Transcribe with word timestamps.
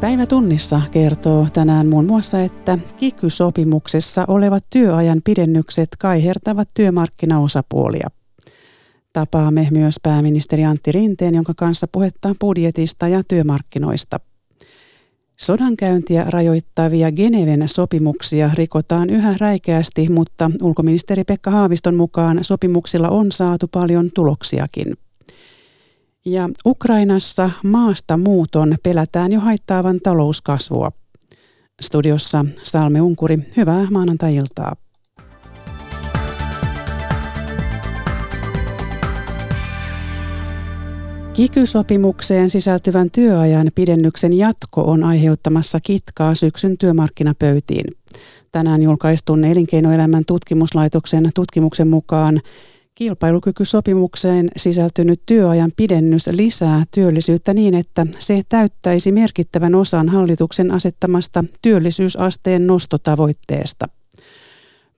Päivä 0.00 0.26
tunnissa 0.26 0.80
kertoo 0.90 1.46
tänään 1.52 1.86
muun 1.86 2.06
muassa, 2.06 2.40
että 2.42 2.78
kiky-sopimuksessa 2.96 4.24
olevat 4.28 4.64
työajan 4.70 5.20
pidennykset 5.24 5.88
kaihertavat 5.98 6.68
työmarkkinaosapuolia. 6.74 8.08
Tapaamme 9.12 9.68
myös 9.70 9.94
pääministeri 10.02 10.64
Antti 10.64 10.92
Rinteen, 10.92 11.34
jonka 11.34 11.52
kanssa 11.56 11.88
puhettaa 11.92 12.34
budjetista 12.40 13.08
ja 13.08 13.22
työmarkkinoista. 13.28 14.20
Sodankäyntiä 15.36 16.24
rajoittavia 16.28 17.12
Geneven 17.12 17.68
sopimuksia 17.68 18.50
rikotaan 18.54 19.10
yhä 19.10 19.34
räikeästi, 19.40 20.08
mutta 20.08 20.50
ulkoministeri 20.62 21.24
Pekka 21.24 21.50
Haaviston 21.50 21.94
mukaan 21.94 22.38
sopimuksilla 22.42 23.08
on 23.08 23.32
saatu 23.32 23.68
paljon 23.68 24.10
tuloksiakin. 24.14 24.96
Ja 26.24 26.48
Ukrainassa 26.66 27.50
maasta 27.64 28.16
muuton 28.16 28.76
pelätään 28.82 29.32
jo 29.32 29.40
haittaavan 29.40 30.00
talouskasvua. 30.02 30.92
Studiossa 31.80 32.44
Salme 32.62 33.00
Unkuri, 33.00 33.38
hyvää 33.56 33.86
maanantai-iltaa. 33.90 34.76
Kiky-sopimukseen 41.32 42.50
sisältyvän 42.50 43.10
työajan 43.10 43.70
pidennyksen 43.74 44.32
jatko 44.32 44.82
on 44.82 45.04
aiheuttamassa 45.04 45.80
kitkaa 45.80 46.34
syksyn 46.34 46.78
työmarkkinapöytiin. 46.78 47.84
Tänään 48.52 48.82
julkaistun 48.82 49.44
elinkeinoelämän 49.44 50.24
tutkimuslaitoksen 50.26 51.30
tutkimuksen 51.34 51.88
mukaan 51.88 52.40
Kilpailukykysopimukseen 52.94 54.48
sisältynyt 54.56 55.22
työajan 55.26 55.72
pidennys 55.76 56.26
lisää 56.26 56.84
työllisyyttä 56.94 57.54
niin, 57.54 57.74
että 57.74 58.06
se 58.18 58.42
täyttäisi 58.48 59.12
merkittävän 59.12 59.74
osan 59.74 60.08
hallituksen 60.08 60.70
asettamasta 60.70 61.44
työllisyysasteen 61.62 62.66
nostotavoitteesta. 62.66 63.88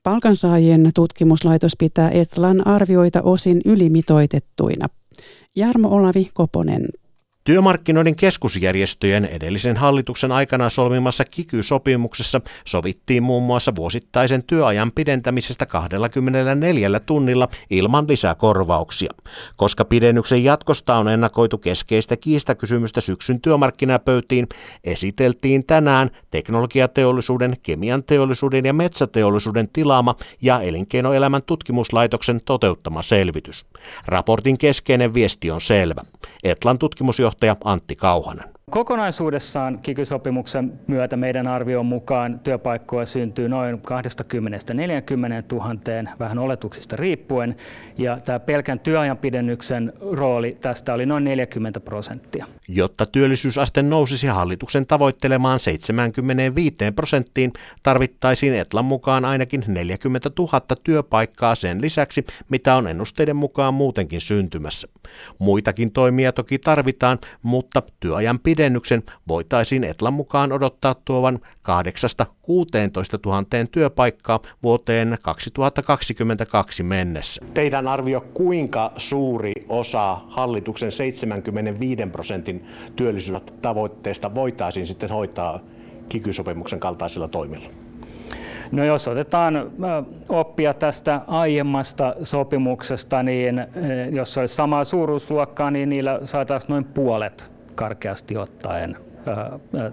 Palkansaajien 0.03 0.91
tutkimuslaitos 0.95 1.75
pitää 1.79 2.09
Etlan 2.09 2.67
arvioita 2.67 3.21
osin 3.21 3.61
ylimitoitettuina. 3.65 4.89
Jarmo 5.55 5.89
Olavi 5.89 6.29
Koponen. 6.33 6.85
Työmarkkinoiden 7.43 8.15
keskusjärjestöjen 8.15 9.25
edellisen 9.25 9.77
hallituksen 9.77 10.31
aikana 10.31 10.69
solmimassa 10.69 11.25
kiky-sopimuksessa 11.25 12.41
sovittiin 12.65 13.23
muun 13.23 13.43
muassa 13.43 13.75
vuosittaisen 13.75 14.43
työajan 14.43 14.91
pidentämisestä 14.91 15.65
24 15.65 16.99
tunnilla 16.99 17.47
ilman 17.69 18.05
lisäkorvauksia. 18.07 19.13
Koska 19.55 19.85
pidennyksen 19.85 20.43
jatkosta 20.43 20.95
on 20.95 21.07
ennakoitu 21.07 21.57
keskeistä 21.57 22.17
kiistakysymystä 22.17 23.01
syksyn 23.01 23.41
työmarkkinapöytiin, 23.41 24.47
esiteltiin 24.83 25.65
tänään 25.65 26.09
teknologiateollisuuden, 26.31 27.55
kemian 27.63 28.03
teollisuuden 28.03 28.65
ja 28.65 28.73
metsäteollisuuden 28.73 29.69
tilaama 29.73 30.15
ja 30.41 30.61
elinkeinoelämän 30.61 31.41
tutkimuslaitoksen 31.45 32.41
toteuttama 32.45 33.01
selvitys. 33.01 33.65
Raportin 34.05 34.57
keskeinen 34.57 35.13
viesti 35.13 35.51
on 35.51 35.61
selvä. 35.61 36.01
Etlan 36.43 36.79
tutkimusjohtaja 36.79 37.32
puheenjohtaja 37.39 37.55
Antti 37.71 37.95
Kauhanen. 37.95 38.53
Kokonaisuudessaan 38.73 39.79
kikysopimuksen 39.79 40.73
myötä 40.87 41.17
meidän 41.17 41.47
arvion 41.47 41.85
mukaan 41.85 42.39
työpaikkoja 42.39 43.05
syntyy 43.05 43.49
noin 43.49 43.75
20-40 43.75 43.79
000, 45.51 45.75
vähän 46.19 46.39
oletuksista 46.39 46.95
riippuen, 46.95 47.55
ja 47.97 48.17
tämä 48.25 48.39
pelkän 48.39 48.79
työajan 48.79 49.17
pidennyksen 49.17 49.93
rooli 50.11 50.57
tästä 50.61 50.93
oli 50.93 51.05
noin 51.05 51.23
40 51.23 51.79
prosenttia. 51.79 52.45
Jotta 52.67 53.05
työllisyysaste 53.05 53.81
nousisi 53.81 54.27
hallituksen 54.27 54.85
tavoittelemaan 54.85 55.59
75 55.59 56.75
prosenttiin, 56.95 57.53
tarvittaisiin 57.83 58.55
Etlan 58.55 58.85
mukaan 58.85 59.25
ainakin 59.25 59.63
40 59.67 60.31
000 60.39 60.61
työpaikkaa 60.83 61.55
sen 61.55 61.81
lisäksi, 61.81 62.25
mitä 62.49 62.75
on 62.75 62.87
ennusteiden 62.87 63.35
mukaan 63.35 63.73
muutenkin 63.73 64.21
syntymässä. 64.21 64.87
Muitakin 65.39 65.91
toimia 65.91 66.31
toki 66.31 66.59
tarvitaan, 66.59 67.19
mutta 67.43 67.83
työajan 67.99 68.39
pidennyksen 68.39 68.62
pidennyksen 68.63 69.03
voitaisiin 69.27 69.83
Etlan 69.83 70.13
mukaan 70.13 70.51
odottaa 70.51 70.95
tuovan 71.05 71.39
8 71.61 72.09
16 72.41 73.19
000 73.25 73.43
työpaikkaa 73.71 74.39
vuoteen 74.63 75.17
2022 75.23 76.83
mennessä. 76.83 77.45
Teidän 77.53 77.87
arvio, 77.87 78.21
kuinka 78.33 78.91
suuri 78.97 79.51
osa 79.69 80.17
hallituksen 80.29 80.91
75 80.91 82.01
prosentin 82.11 82.65
työllisyystavoitteesta 82.95 84.35
voitaisiin 84.35 84.87
sitten 84.87 85.09
hoitaa 85.09 85.59
kikysopimuksen 86.09 86.79
kaltaisilla 86.79 87.27
toimilla? 87.27 87.69
No 88.71 88.85
jos 88.85 89.07
otetaan 89.07 89.71
oppia 90.29 90.73
tästä 90.73 91.21
aiemmasta 91.27 92.15
sopimuksesta, 92.23 93.23
niin 93.23 93.65
jos 94.11 94.37
olisi 94.37 94.55
samaa 94.55 94.83
suuruusluokkaa, 94.83 95.71
niin 95.71 95.89
niillä 95.89 96.19
saataisiin 96.23 96.69
noin 96.69 96.85
puolet 96.85 97.52
karkeasti 97.75 98.37
ottaen 98.37 98.97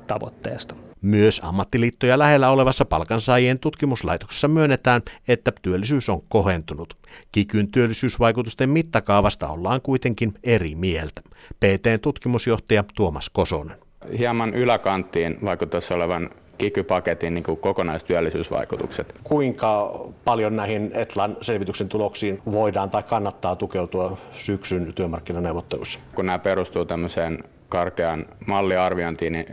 tavoitteesta. 0.07 0.75
Myös 1.03 1.41
ammattiliittoja 1.45 2.19
lähellä 2.19 2.51
olevassa 2.51 2.85
palkansaajien 2.85 3.59
tutkimuslaitoksessa 3.59 4.49
myönnetään, 4.49 5.03
että 5.29 5.53
työllisyys 5.63 6.09
on 6.09 6.23
kohentunut. 6.29 6.97
Kikyn 7.33 7.69
työllisyysvaikutusten 7.69 8.71
mittakaavasta 8.71 9.49
ollaan 9.49 9.81
kuitenkin 9.83 10.35
eri 10.45 10.75
mieltä. 10.75 11.23
PTn 11.61 12.01
tutkimusjohtaja 12.03 12.85
Tuomas 12.95 13.31
Kosonen. 13.31 13.77
Hieman 14.19 14.55
yläkanttiin 14.55 15.39
vaikuttaisi 15.45 15.95
olevan 15.95 16.31
kikypaketin 16.59 17.35
niin 17.35 17.45
kokonaistyöllisyysvaikutukset. 17.61 19.15
Kuinka 19.25 19.99
paljon 20.25 20.57
näihin 20.57 20.91
Etlan 20.95 21.37
selvityksen 21.41 21.89
tuloksiin 21.89 22.43
voidaan 22.53 22.91
tai 22.91 23.03
kannattaa 23.03 23.57
tukeutua 23.57 24.19
syksyn 24.33 24.93
työmarkkinaneuvotteluissa? 24.95 26.01
Kun 26.15 26.27
nämä 26.27 26.39
perustuu 26.39 26.85
tämmöiseen 26.85 27.45
karkean 27.71 28.27
malliarviointiin, 28.47 29.33
niin 29.33 29.47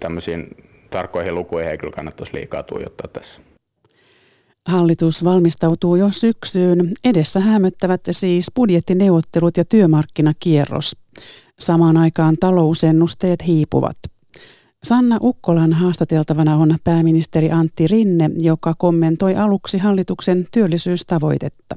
tämmöisiin 0.00 0.48
tarkkoihin 0.90 1.34
lukuihin 1.34 1.70
ei 1.70 1.78
kyllä 1.78 1.92
kannattaisi 1.92 2.34
liikaa 2.34 2.62
tuijottaa 2.62 3.08
tässä. 3.08 3.40
Hallitus 4.68 5.24
valmistautuu 5.24 5.96
jo 5.96 6.08
syksyyn. 6.10 6.92
Edessä 7.04 7.40
hämöttävät 7.40 8.00
siis 8.10 8.46
budjettineuvottelut 8.56 9.56
ja 9.56 9.64
työmarkkinakierros. 9.64 10.96
Samaan 11.58 11.96
aikaan 11.96 12.36
talousennusteet 12.40 13.46
hiipuvat. 13.46 13.96
Sanna 14.84 15.18
Ukkolan 15.22 15.72
haastateltavana 15.72 16.56
on 16.56 16.76
pääministeri 16.84 17.50
Antti 17.50 17.86
Rinne, 17.86 18.30
joka 18.40 18.74
kommentoi 18.78 19.36
aluksi 19.36 19.78
hallituksen 19.78 20.46
työllisyystavoitetta 20.52 21.76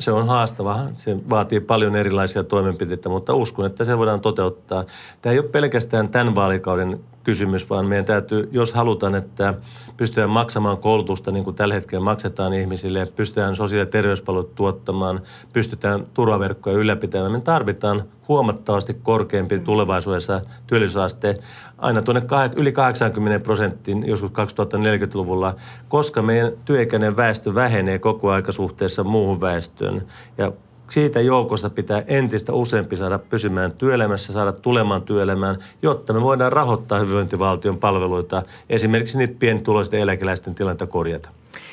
se 0.00 0.12
on 0.12 0.26
haastava. 0.26 0.78
Se 0.94 1.16
vaatii 1.30 1.60
paljon 1.60 1.96
erilaisia 1.96 2.44
toimenpiteitä, 2.44 3.08
mutta 3.08 3.34
uskon, 3.34 3.66
että 3.66 3.84
se 3.84 3.98
voidaan 3.98 4.20
toteuttaa. 4.20 4.84
Tämä 5.22 5.32
ei 5.32 5.38
ole 5.38 5.48
pelkästään 5.48 6.08
tämän 6.08 6.34
vaalikauden 6.34 7.00
kysymys, 7.24 7.70
vaan 7.70 7.86
meidän 7.86 8.04
täytyy, 8.04 8.48
jos 8.52 8.72
halutaan, 8.72 9.14
että 9.14 9.54
pystytään 9.96 10.30
maksamaan 10.30 10.78
koulutusta 10.78 11.30
niin 11.30 11.44
kuin 11.44 11.56
tällä 11.56 11.74
hetkellä 11.74 12.04
maksetaan 12.04 12.54
ihmisille, 12.54 13.06
pystytään 13.16 13.56
sosiaali- 13.56 13.82
ja 13.82 13.90
terveyspalvelut 13.90 14.54
tuottamaan, 14.54 15.20
pystytään 15.52 16.06
turvaverkkoja 16.14 16.76
ylläpitämään, 16.76 17.32
me 17.32 17.40
tarvitaan 17.40 18.02
huomattavasti 18.28 18.94
korkeampi 18.94 19.58
tulevaisuudessa 19.58 20.40
työllisyysaste 20.66 21.38
aina 21.78 22.02
tuonne 22.02 22.22
yli 22.56 22.72
80 22.72 23.44
prosenttiin 23.44 24.06
joskus 24.06 24.30
2040-luvulla, 24.30 25.56
koska 25.88 26.22
meidän 26.22 26.52
työikäinen 26.64 27.16
väestö 27.16 27.54
vähenee 27.54 27.98
koko 27.98 28.30
aika 28.30 28.52
suhteessa 28.52 29.04
muuhun 29.04 29.40
väestöön. 29.40 30.06
Ja 30.38 30.52
siitä 30.90 31.20
joukosta 31.20 31.70
pitää 31.70 32.02
entistä 32.06 32.52
useampi 32.52 32.96
saada 32.96 33.18
pysymään 33.18 33.72
työelämässä, 33.72 34.32
saada 34.32 34.52
tulemaan 34.52 35.02
työelämään, 35.02 35.58
jotta 35.82 36.12
me 36.12 36.22
voidaan 36.22 36.52
rahoittaa 36.52 36.98
hyvinvointivaltion 36.98 37.78
palveluita, 37.78 38.42
esimerkiksi 38.70 39.18
niitä 39.18 39.34
pienituloisten 39.38 40.00
eläkeläisten 40.00 40.54
tilannetta 40.54 40.86
korjata. 40.86 41.28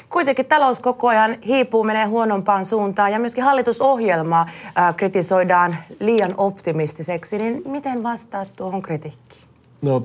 Kuitenkin 0.09 0.45
talous 0.45 0.79
koko 0.79 1.07
ajan 1.07 1.37
hiipuu, 1.47 1.83
menee 1.83 2.05
huonompaan 2.05 2.65
suuntaan 2.65 3.11
ja 3.11 3.19
myöskin 3.19 3.43
hallitusohjelmaa 3.43 4.49
kritisoidaan 4.97 5.75
liian 5.99 6.33
optimistiseksi. 6.37 7.37
Niin 7.37 7.61
miten 7.65 8.03
vastaat 8.03 8.49
tuohon 8.55 8.81
kritiikkiin? 8.81 9.43
No 9.81 10.03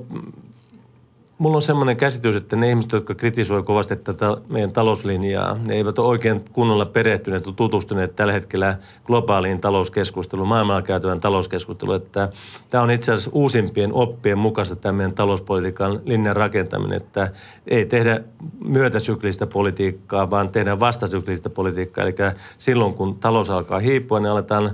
mulla 1.43 1.55
on 1.55 1.61
semmoinen 1.61 1.97
käsitys, 1.97 2.35
että 2.35 2.55
ne 2.55 2.69
ihmiset, 2.69 2.91
jotka 2.91 3.15
kritisoivat 3.15 3.65
kovasti 3.65 3.95
tätä 3.95 4.37
meidän 4.49 4.71
talouslinjaa, 4.71 5.57
ne 5.67 5.73
eivät 5.73 5.99
ole 5.99 6.07
oikein 6.07 6.45
kunnolla 6.53 6.85
perehtyneet 6.85 7.45
ja 7.45 7.51
tutustuneet 7.51 8.15
tällä 8.15 8.33
hetkellä 8.33 8.77
globaaliin 9.05 9.61
talouskeskusteluun, 9.61 10.47
maailmalla 10.47 10.81
käytävän 10.81 11.19
talouskeskusteluun. 11.19 11.95
Että 11.95 12.29
tämä 12.69 12.83
on 12.83 12.91
itse 12.91 13.11
asiassa 13.11 13.31
uusimpien 13.33 13.93
oppien 13.93 14.37
mukaista 14.37 14.75
tämä 14.75 14.97
meidän 14.97 15.13
talouspolitiikan 15.13 16.01
linjan 16.05 16.35
rakentaminen, 16.35 16.97
että 16.97 17.31
ei 17.67 17.85
tehdä 17.85 18.21
myötäsyklistä 18.65 19.47
politiikkaa, 19.47 20.29
vaan 20.29 20.49
tehdään 20.49 20.79
vastasyklistä 20.79 21.49
politiikkaa. 21.49 22.03
Eli 22.03 22.15
silloin, 22.57 22.93
kun 22.93 23.15
talous 23.15 23.49
alkaa 23.49 23.79
hiipua, 23.79 24.19
niin 24.19 24.31
aletaan 24.31 24.71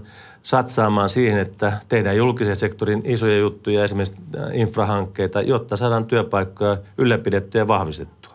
satsaamaan 0.50 1.10
siihen, 1.10 1.40
että 1.40 1.74
tehdään 1.90 2.18
julkisen 2.18 2.56
sektorin 2.56 3.02
isoja 3.06 3.38
juttuja, 3.38 3.84
esimerkiksi 3.84 4.22
infrahankkeita, 4.54 5.42
jotta 5.42 5.78
saadaan 5.78 6.06
työpaikkoja 6.06 6.76
ylläpidettyä 6.98 7.62
ja 7.62 7.68
vahvistettua. 7.68 8.34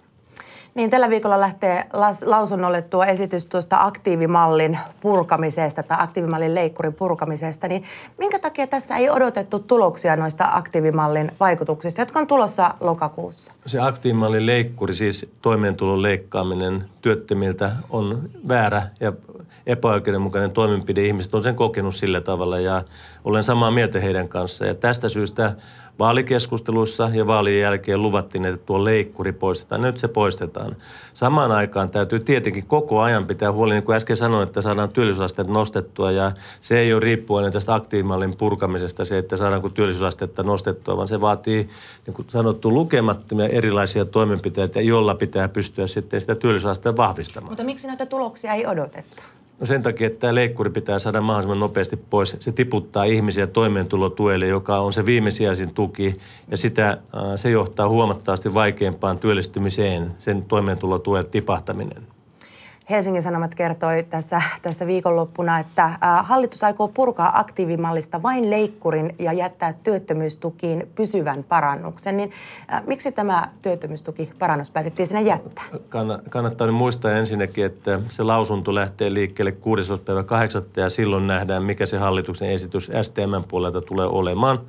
Niin, 0.74 0.90
tällä 0.90 1.10
viikolla 1.10 1.40
lähtee 1.40 1.84
lausunnolle 2.24 2.82
tuo 2.82 3.04
esitys 3.04 3.46
tuosta 3.46 3.76
aktiivimallin 3.80 4.78
purkamisesta 5.00 5.82
tai 5.82 5.96
aktiivimallin 6.00 6.54
leikkurin 6.54 6.94
purkamisesta. 6.94 7.68
Niin 7.68 7.82
minkä 8.18 8.38
takia 8.38 8.66
tässä 8.66 8.96
ei 8.96 9.10
odotettu 9.10 9.58
tuloksia 9.58 10.16
noista 10.16 10.48
aktiivimallin 10.52 11.32
vaikutuksista, 11.40 12.00
jotka 12.00 12.18
on 12.18 12.26
tulossa 12.26 12.74
lokakuussa? 12.80 13.52
Se 13.66 13.80
aktiivimallin 13.80 14.46
leikkuri, 14.46 14.94
siis 14.94 15.30
toimeentulon 15.42 16.02
leikkaaminen 16.02 16.84
työttömiltä 17.02 17.72
on 17.90 18.30
väärä 18.48 18.82
ja 19.00 19.12
epäoikeudenmukainen 19.66 20.52
toimenpide. 20.52 21.06
Ihmiset 21.06 21.34
on 21.34 21.42
sen 21.42 21.56
kokenut 21.56 21.94
sillä 21.94 22.20
tavalla 22.20 22.60
ja 22.60 22.82
olen 23.24 23.42
samaa 23.42 23.70
mieltä 23.70 24.00
heidän 24.00 24.28
kanssaan. 24.28 24.68
Ja 24.68 24.74
tästä 24.74 25.08
syystä 25.08 25.56
Vaalikeskustelussa 25.98 27.10
ja 27.12 27.26
vaalien 27.26 27.60
jälkeen 27.60 28.02
luvattiin, 28.02 28.44
että 28.44 28.66
tuo 28.66 28.84
leikkuri 28.84 29.32
poistetaan. 29.32 29.82
Nyt 29.82 29.98
se 29.98 30.08
poistetaan. 30.08 30.76
Samaan 31.14 31.52
aikaan 31.52 31.90
täytyy 31.90 32.20
tietenkin 32.20 32.66
koko 32.66 33.00
ajan 33.00 33.26
pitää 33.26 33.52
huoli, 33.52 33.74
niin 33.74 33.84
kuin 33.84 33.96
äsken 33.96 34.16
sanoin, 34.16 34.48
että 34.48 34.62
saadaan 34.62 34.88
työllisyysasteet 34.88 35.48
nostettua. 35.48 36.10
Ja 36.10 36.32
se 36.60 36.78
ei 36.78 36.92
ole 36.92 37.00
riippuen 37.00 37.52
tästä 37.52 37.74
aktiivimallin 37.74 38.36
purkamisesta 38.36 39.04
se, 39.04 39.18
että 39.18 39.36
saadaanko 39.36 39.68
työllisyysastetta 39.68 40.42
nostettua, 40.42 40.96
vaan 40.96 41.08
se 41.08 41.20
vaatii, 41.20 41.68
niin 42.06 42.14
kuin 42.14 42.26
sanottu, 42.28 42.74
lukemattomia 42.74 43.48
erilaisia 43.48 44.04
toimenpiteitä, 44.04 44.80
joilla 44.80 45.14
pitää 45.14 45.48
pystyä 45.48 45.86
sitten 45.86 46.20
sitä 46.20 46.34
työllisyysastetta 46.34 46.96
vahvistamaan. 46.96 47.50
Mutta 47.50 47.64
miksi 47.64 47.86
näitä 47.86 48.06
tuloksia 48.06 48.52
ei 48.54 48.66
odotettu? 48.66 49.22
No 49.60 49.66
sen 49.66 49.82
takia, 49.82 50.06
että 50.06 50.20
tämä 50.20 50.34
leikkuri 50.34 50.70
pitää 50.70 50.98
saada 50.98 51.20
mahdollisimman 51.20 51.60
nopeasti 51.60 51.96
pois. 51.96 52.36
Se 52.40 52.52
tiputtaa 52.52 53.04
ihmisiä 53.04 53.46
toimeentulotuelle, 53.46 54.46
joka 54.46 54.78
on 54.78 54.92
se 54.92 55.06
viimesijaisin 55.06 55.74
tuki, 55.74 56.14
ja 56.50 56.56
sitä, 56.56 56.98
se 57.36 57.50
johtaa 57.50 57.88
huomattavasti 57.88 58.54
vaikeampaan 58.54 59.18
työllistymiseen, 59.18 60.14
sen 60.18 60.42
toimeentulotuen 60.42 61.26
tipahtaminen. 61.26 62.13
Helsingin 62.90 63.22
Sanomat 63.22 63.54
kertoi 63.54 64.02
tässä, 64.02 64.42
tässä 64.62 64.86
viikonloppuna, 64.86 65.58
että 65.58 65.90
hallitus 66.22 66.64
aikoo 66.64 66.88
purkaa 66.88 67.38
aktiivimallista 67.38 68.22
vain 68.22 68.50
leikkurin 68.50 69.14
ja 69.18 69.32
jättää 69.32 69.72
työttömyystukiin 69.72 70.88
pysyvän 70.94 71.44
parannuksen. 71.44 72.16
Niin 72.16 72.30
miksi 72.86 73.12
tämä 73.12 73.48
työttömyystuki 73.62 74.30
parannus 74.38 74.70
päätettiin 74.70 75.06
sinne 75.06 75.22
jättää? 75.22 75.64
Kannattaa 76.30 76.66
nyt 76.66 76.76
muistaa 76.76 77.12
ensinnäkin, 77.12 77.64
että 77.64 78.00
se 78.10 78.22
lausunto 78.22 78.74
lähtee 78.74 79.14
liikkeelle 79.14 79.52
16. 79.52 80.04
päivä 80.04 80.22
8. 80.22 80.62
ja 80.76 80.90
silloin 80.90 81.26
nähdään, 81.26 81.62
mikä 81.62 81.86
se 81.86 81.98
hallituksen 81.98 82.50
esitys 82.50 82.90
STM 83.02 83.48
puolelta 83.48 83.80
tulee 83.80 84.06
olemaan. 84.06 84.60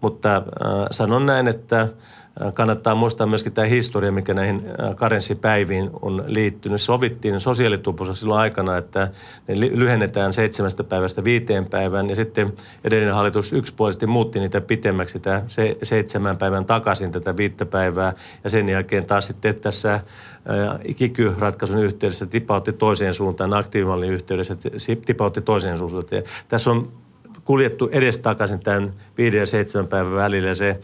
Mutta 0.00 0.36
äh, 0.36 0.42
sanon 0.90 1.26
näin, 1.26 1.48
että 1.48 1.88
kannattaa 2.54 2.94
muistaa 2.94 3.26
myöskin 3.26 3.52
tämä 3.52 3.66
historia, 3.66 4.12
mikä 4.12 4.34
näihin 4.34 4.62
karenssipäiviin 4.96 5.90
on 6.02 6.24
liittynyt. 6.26 6.80
Sovittiin 6.80 7.40
sosiaalitupossa 7.40 8.14
silloin 8.14 8.40
aikana, 8.40 8.76
että 8.76 9.08
ne 9.48 9.60
lyhennetään 9.60 10.32
seitsemästä 10.32 10.84
päivästä 10.84 11.24
viiteen 11.24 11.66
päivään 11.70 12.10
ja 12.10 12.16
sitten 12.16 12.52
edellinen 12.84 13.14
hallitus 13.14 13.52
yksipuolisesti 13.52 14.06
muutti 14.06 14.40
niitä 14.40 14.60
pitemmäksi 14.60 15.20
tämä 15.20 15.42
se, 15.46 15.76
seitsemän 15.82 16.36
päivän 16.36 16.64
takaisin 16.64 17.10
tätä 17.10 17.36
viittä 17.36 17.66
päivää 17.66 18.12
ja 18.44 18.50
sen 18.50 18.68
jälkeen 18.68 19.06
taas 19.06 19.26
sitten 19.26 19.54
tässä 19.54 20.00
kiky-ratkaisun 20.96 21.82
yhteydessä 21.82 22.26
tipautti 22.26 22.72
toiseen 22.72 23.14
suuntaan, 23.14 23.54
aktiivimallin 23.54 24.12
yhteydessä 24.12 24.56
tipautti 25.06 25.40
toiseen 25.40 25.78
suuntaan. 25.78 26.22
Ja 26.22 26.22
tässä 26.48 26.70
on 26.70 26.92
kuljettu 27.44 27.88
edestakaisin 27.92 28.60
tämän 28.60 28.92
viiden 29.18 29.40
ja 29.40 29.46
seitsemän 29.46 29.86
päivän 29.86 30.14
välillä 30.14 30.54
se 30.54 30.80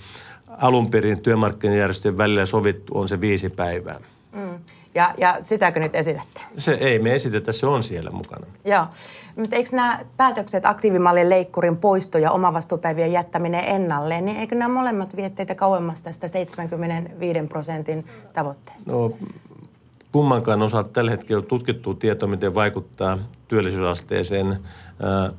alun 0.58 0.90
perin 0.90 1.22
työmarkkinajärjestöjen 1.22 2.18
välillä 2.18 2.46
sovittu 2.46 2.98
on 2.98 3.08
se 3.08 3.20
viisi 3.20 3.48
päivää. 3.50 4.00
Mm. 4.32 4.58
Ja, 4.94 5.14
ja 5.18 5.38
sitäkö 5.42 5.80
nyt 5.80 5.94
esitätte? 5.94 6.40
Se 6.58 6.72
ei 6.72 6.98
me 6.98 7.14
esitetä, 7.14 7.52
se 7.52 7.66
on 7.66 7.82
siellä 7.82 8.10
mukana. 8.10 8.46
Joo. 8.64 8.86
Mutta 9.36 9.56
eikö 9.56 9.70
nämä 9.72 10.00
päätökset, 10.16 10.66
aktiivimallin 10.66 11.30
leikkurin 11.30 11.76
poisto 11.76 12.18
ja 12.18 12.30
omavastuupäivien 12.30 13.12
jättäminen 13.12 13.64
ennalleen, 13.64 14.24
niin 14.24 14.36
eikö 14.36 14.54
nämä 14.54 14.74
molemmat 14.74 15.16
vie 15.16 15.30
teitä 15.30 15.54
kauemmas 15.54 16.02
tästä 16.02 16.28
75 16.28 17.40
prosentin 17.48 18.06
tavoitteesta? 18.32 18.92
No, 18.92 19.12
kummankaan 20.14 20.62
osalta 20.62 20.88
tällä 20.88 21.10
hetkellä 21.10 21.40
on 21.40 21.46
tutkittu 21.46 21.94
tieto, 21.94 22.26
miten 22.26 22.54
vaikuttaa 22.54 23.18
työllisyysasteeseen. 23.48 24.56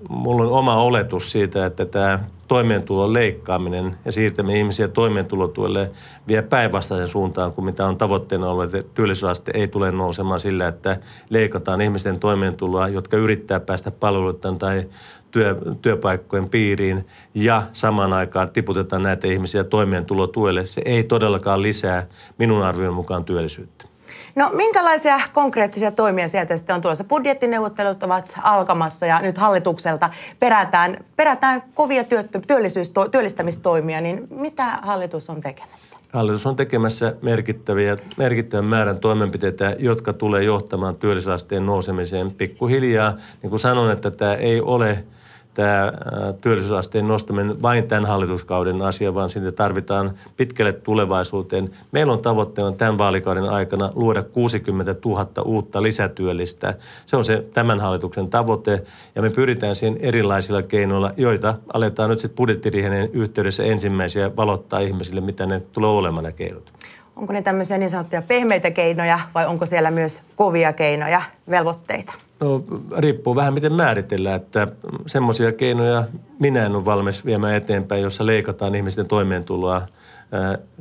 Mulla 0.10 0.44
on 0.44 0.51
oma 0.51 0.75
oletus 0.75 1.31
siitä, 1.31 1.66
että 1.66 1.86
tämä 1.86 2.19
toimeentulon 2.48 3.13
leikkaaminen 3.13 3.98
ja 4.06 4.12
siirtäminen 4.12 4.57
ihmisiä 4.57 4.88
toimeentulotuelle 4.88 5.92
vie 6.27 6.42
päinvastaisen 6.42 7.07
suuntaan 7.07 7.54
kuin 7.54 7.66
mitä 7.66 7.86
on 7.86 7.98
tavoitteena 7.98 8.50
ollut, 8.50 8.74
että 8.74 8.92
työllisyysaste 8.94 9.51
ei 9.56 9.68
tule 9.68 9.92
nousemaan 9.92 10.39
sillä, 10.39 10.68
että 10.68 10.98
leikataan 11.30 11.81
ihmisten 11.81 12.19
toimeentuloa, 12.19 12.88
jotka 12.88 13.18
yrittää 13.18 13.60
päästä 13.60 13.92
palveluiden 13.92 14.57
tai 14.60 14.89
työ, 15.31 15.56
työpaikkojen 15.81 16.50
piiriin 16.50 17.07
ja 17.33 17.63
samaan 17.74 18.13
aikaan 18.13 18.50
tiputetaan 18.50 19.04
näitä 19.04 19.27
ihmisiä 19.27 19.63
toimeentulotuelle. 19.63 20.66
Se 20.66 20.81
ei 20.86 21.04
todellakaan 21.04 21.62
lisää 21.62 22.07
minun 22.38 22.63
arvion 22.63 22.94
mukaan 22.94 23.25
työllisyyttä. 23.25 23.95
No 24.36 24.50
minkälaisia 24.54 25.20
konkreettisia 25.34 25.92
toimia 25.92 26.28
sieltä 26.28 26.58
sitten 26.58 26.76
on 26.76 26.82
tulossa? 26.82 27.04
Budjettineuvottelut 27.04 28.04
ovat 28.04 28.34
alkamassa 28.44 29.06
ja 29.06 29.22
nyt 29.22 29.38
hallitukselta 29.38 30.10
perätään, 30.40 31.06
perätään 31.16 31.64
kovia 31.74 32.04
työttö, 32.04 32.42
työllisyys, 32.48 32.94
työllistämistoimia, 33.12 34.02
niin 34.02 34.28
mitä 34.30 34.66
hallitus 34.66 35.30
on 35.30 35.42
tekemässä? 35.42 35.98
Hallitus 36.14 36.46
on 36.46 36.56
tekemässä 36.56 37.16
merkittäviä, 37.22 37.98
merkittävän 38.18 38.66
määrän 38.66 39.00
toimenpiteitä, 39.00 39.76
jotka 39.80 40.14
tulee 40.14 40.44
johtamaan 40.44 40.96
työllisyysasteen 40.96 41.66
nousemiseen 41.66 42.32
pikkuhiljaa. 42.34 43.14
Niin 43.42 43.50
kuin 43.50 43.60
sanon, 43.60 43.92
että 43.92 44.12
tämä 44.12 44.34
ei 44.34 44.62
ole– 44.62 45.04
tämä 45.56 45.94
työllisyysasteen 46.42 47.07
nostaminen 47.07 47.62
vain 47.62 47.88
tämän 47.88 48.06
hallituskauden 48.06 48.81
asia, 48.81 49.13
vaan 49.13 49.30
sinne 49.30 49.52
tarvitaan 49.52 50.12
pitkälle 50.38 50.74
tulevaisuuteen. 50.74 51.69
Meillä 51.92 52.13
on 52.13 52.19
tavoitteena 52.19 52.72
tämän 52.72 52.98
vaalikauden 52.98 53.50
aikana 53.50 53.90
luoda 53.96 54.24
60 54.24 54.96
000 55.06 55.28
uutta 55.46 55.81
lisätyöllistä. 55.81 56.74
Se 57.06 57.18
on 57.18 57.25
se 57.25 57.46
tämän 57.54 57.80
hallituksen 57.80 58.30
tavoite 58.30 58.84
ja 59.16 59.22
me 59.22 59.30
pyritään 59.30 59.75
siihen 59.75 59.98
erilaisilla 60.02 60.62
keinoilla, 60.62 61.12
joita 61.18 61.56
aletaan 61.74 62.10
nyt 62.10 62.20
sitten 62.20 62.36
budjettiriihenen 62.36 63.10
yhteydessä 63.13 63.63
ensimmäisiä 63.63 64.36
valottaa 64.36 64.80
ihmisille, 64.80 65.22
mitä 65.22 65.46
ne 65.46 65.60
tulee 65.60 65.89
olemaan 65.89 66.24
ne 66.24 66.32
keinot. 66.32 66.72
Onko 67.15 67.34
ne 67.34 67.41
tämmöisiä 67.41 67.77
niin 67.77 67.89
sanottuja 67.89 68.22
pehmeitä 68.22 68.72
keinoja 68.72 69.19
vai 69.34 69.45
onko 69.45 69.65
siellä 69.65 69.91
myös 69.91 70.22
kovia 70.36 70.74
keinoja, 70.74 71.22
velvoitteita? 71.50 72.13
No, 72.39 72.63
riippuu 72.98 73.36
vähän 73.36 73.53
miten 73.53 73.74
määritellään, 73.74 74.36
että 74.36 74.67
semmoisia 75.07 75.51
keinoja 75.51 76.03
minä 76.39 76.65
en 76.65 76.75
ole 76.75 76.86
valmis 76.86 77.25
viemään 77.25 77.55
eteenpäin, 77.55 78.01
jossa 78.01 78.25
leikataan 78.25 78.75
ihmisten 78.75 79.07
toimeentuloa, 79.07 79.81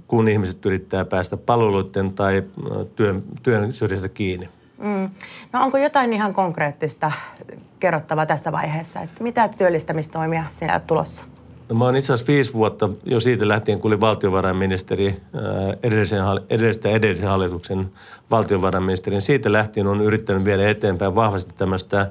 kun 0.09 0.29
ihmiset 0.29 0.67
yrittää 0.67 1.05
päästä 1.05 1.37
palveluiden 1.37 2.15
tai 2.15 2.43
työn, 2.97 3.23
työn 3.43 3.73
syrjästä 3.73 4.09
kiinni. 4.09 4.49
Mm. 4.79 5.11
No 5.53 5.63
onko 5.63 5.79
jotain 5.79 6.13
ihan 6.13 6.35
konkreettista 6.35 7.13
kerrottavaa 7.81 8.27
tässä 8.27 8.53
vaiheessa, 8.53 9.01
että 9.01 9.23
mitä 9.23 9.49
työllistämistoimia 9.49 10.45
siellä 10.49 10.81
tulossa? 10.81 11.25
No 11.69 11.75
mä 11.75 11.85
oon 11.85 11.97
itse 11.97 12.13
asiassa 12.13 12.33
viisi 12.33 12.53
vuotta 12.53 12.91
jo 13.05 13.21
siitä 13.21 13.49
lähtien, 13.49 13.81
kun 13.81 13.89
olin 13.89 14.01
valtiovarainministeri, 14.01 15.17
edellisen, 15.83 16.21
edellisen, 16.51 16.93
edellisen 16.93 17.29
hallituksen 17.29 17.91
valtiovarainministeri, 18.31 19.21
siitä 19.21 19.53
lähtien 19.53 19.87
on 19.87 20.01
yrittänyt 20.01 20.45
viedä 20.45 20.71
eteenpäin 20.71 21.15
vahvasti 21.15 21.55
tämmöistä 21.57 22.11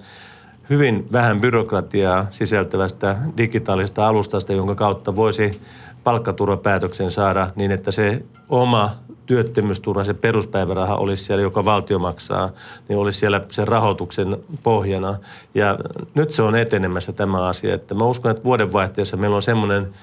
hyvin 0.70 1.08
vähän 1.12 1.42
byrokratiaa 1.42 2.28
sisältävästä 2.32 3.18
digitaalisesta 3.38 4.08
alustasta, 4.08 4.54
jonka 4.54 4.76
kautta 4.76 5.16
voisi 5.16 5.62
palkkaturvapäätöksen 6.04 7.12
saada 7.12 7.50
niin, 7.56 7.72
että 7.72 7.92
se 7.92 8.26
oma 8.50 8.96
työttömyysturva, 9.26 10.04
se 10.04 10.14
peruspäiväraha 10.14 10.96
olisi 10.96 11.24
siellä, 11.24 11.42
joka 11.42 11.66
valtio 11.66 12.00
maksaa, 12.00 12.50
niin 12.90 13.00
olisi 13.00 13.20
siellä 13.20 13.42
sen 13.52 13.68
rahoituksen 13.68 14.38
pohjana. 14.64 15.16
Ja 15.56 15.80
nyt 16.16 16.32
se 16.32 16.42
on 16.42 16.56
etenemässä 16.56 17.14
tämä 17.14 17.48
asia, 17.48 17.74
että 17.74 17.96
mä 17.96 18.06
uskon, 18.06 18.32
että 18.32 18.44
vuodenvaihteessa 18.44 19.18
meillä 19.18 19.36
on 19.36 19.42
semmoinen 19.42 19.94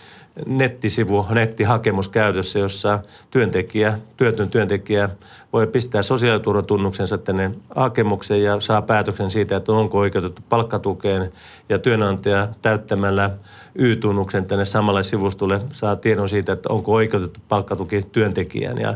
nettisivu, 0.47 1.27
nettihakemus 1.31 2.09
käytössä, 2.09 2.59
jossa 2.59 2.99
työntekijä, 3.31 3.99
työtön 4.17 4.49
työntekijä 4.49 5.09
voi 5.53 5.67
pistää 5.67 6.03
sosiaaliturvatunnuksensa 6.03 7.19
tänne 7.19 7.51
hakemukseen 7.77 8.43
ja 8.43 8.61
saa 8.61 8.83
päätöksen 8.83 9.31
siitä, 9.31 9.57
että 9.57 9.73
onko 9.73 9.99
oikeutettu 9.99 10.43
palkkatukeen 10.49 11.33
ja 11.69 11.79
työnantaja 11.79 12.49
täyttämällä 12.63 13.31
Y-tunnuksen 13.75 14.47
tänne 14.47 14.65
samalle 14.65 15.03
sivustolle 15.03 15.61
saa 15.73 15.97
tiedon 15.97 16.29
siitä, 16.29 16.53
että 16.53 16.69
onko 16.69 16.93
oikeutettu 16.93 17.41
palkkatuki 17.49 18.03
työntekijään. 18.13 18.79
Ja 18.79 18.95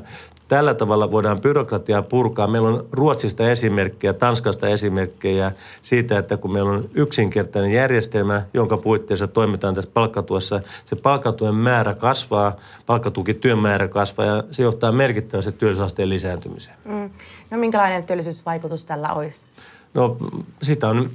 Tällä 0.48 0.74
tavalla 0.74 1.10
voidaan 1.10 1.40
byrokratiaa 1.40 2.02
purkaa. 2.02 2.46
Meillä 2.46 2.68
on 2.68 2.86
Ruotsista 2.92 3.50
esimerkkejä, 3.50 4.12
Tanskasta 4.12 4.68
esimerkkejä 4.68 5.52
siitä, 5.82 6.18
että 6.18 6.36
kun 6.36 6.52
meillä 6.52 6.70
on 6.70 6.88
yksinkertainen 6.94 7.72
järjestelmä, 7.72 8.42
jonka 8.54 8.76
puitteissa 8.76 9.26
toimitaan 9.26 9.74
tässä 9.74 9.90
palkkatuessa, 9.94 10.60
se 10.84 10.96
palkkatuen 10.96 11.54
määrä 11.54 11.94
kasvaa, 11.94 12.56
palkkatukityön 12.86 13.58
määrä 13.58 13.88
kasvaa 13.88 14.26
ja 14.26 14.44
se 14.50 14.62
johtaa 14.62 14.92
merkittävästi 14.92 15.52
työllisyysasteen 15.52 16.08
lisääntymiseen. 16.08 16.76
Mm. 16.84 17.10
No 17.50 17.58
minkälainen 17.58 18.04
työllisyysvaikutus 18.04 18.84
tällä 18.84 19.12
olisi? 19.12 19.46
No 19.94 20.16
sitä 20.62 20.88
on 20.88 21.10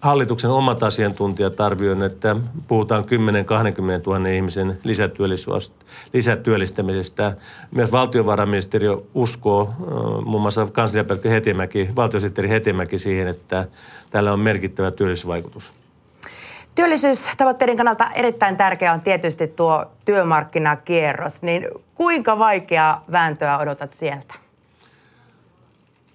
hallituksen 0.00 0.50
omat 0.50 0.82
asiantuntijat 0.82 1.60
arvioivat, 1.60 2.04
että 2.04 2.36
puhutaan 2.68 3.02
10-20 3.02 3.06
000 4.06 4.28
ihmisen 4.28 4.78
lisätyöllistämisestä. 6.12 7.36
Myös 7.70 7.92
valtiovarainministeriö 7.92 8.96
uskoo, 9.14 9.74
muun 10.24 10.42
muassa 10.42 10.66
kansliapäällikkö 10.72 11.30
Hetimäki, 11.30 11.88
valtiosihteeri 11.96 12.48
Hetimäki 12.48 12.98
siihen, 12.98 13.28
että 13.28 13.68
tällä 14.10 14.32
on 14.32 14.40
merkittävä 14.40 14.90
työllisyysvaikutus. 14.90 15.72
Työllisyystavoitteiden 16.74 17.76
kannalta 17.76 18.10
erittäin 18.14 18.56
tärkeä 18.56 18.92
on 18.92 19.00
tietysti 19.00 19.48
tuo 19.48 19.86
työmarkkinakierros. 20.04 21.42
Niin 21.42 21.68
kuinka 21.94 22.38
vaikeaa 22.38 23.04
vääntöä 23.12 23.58
odotat 23.58 23.94
sieltä? 23.94 24.34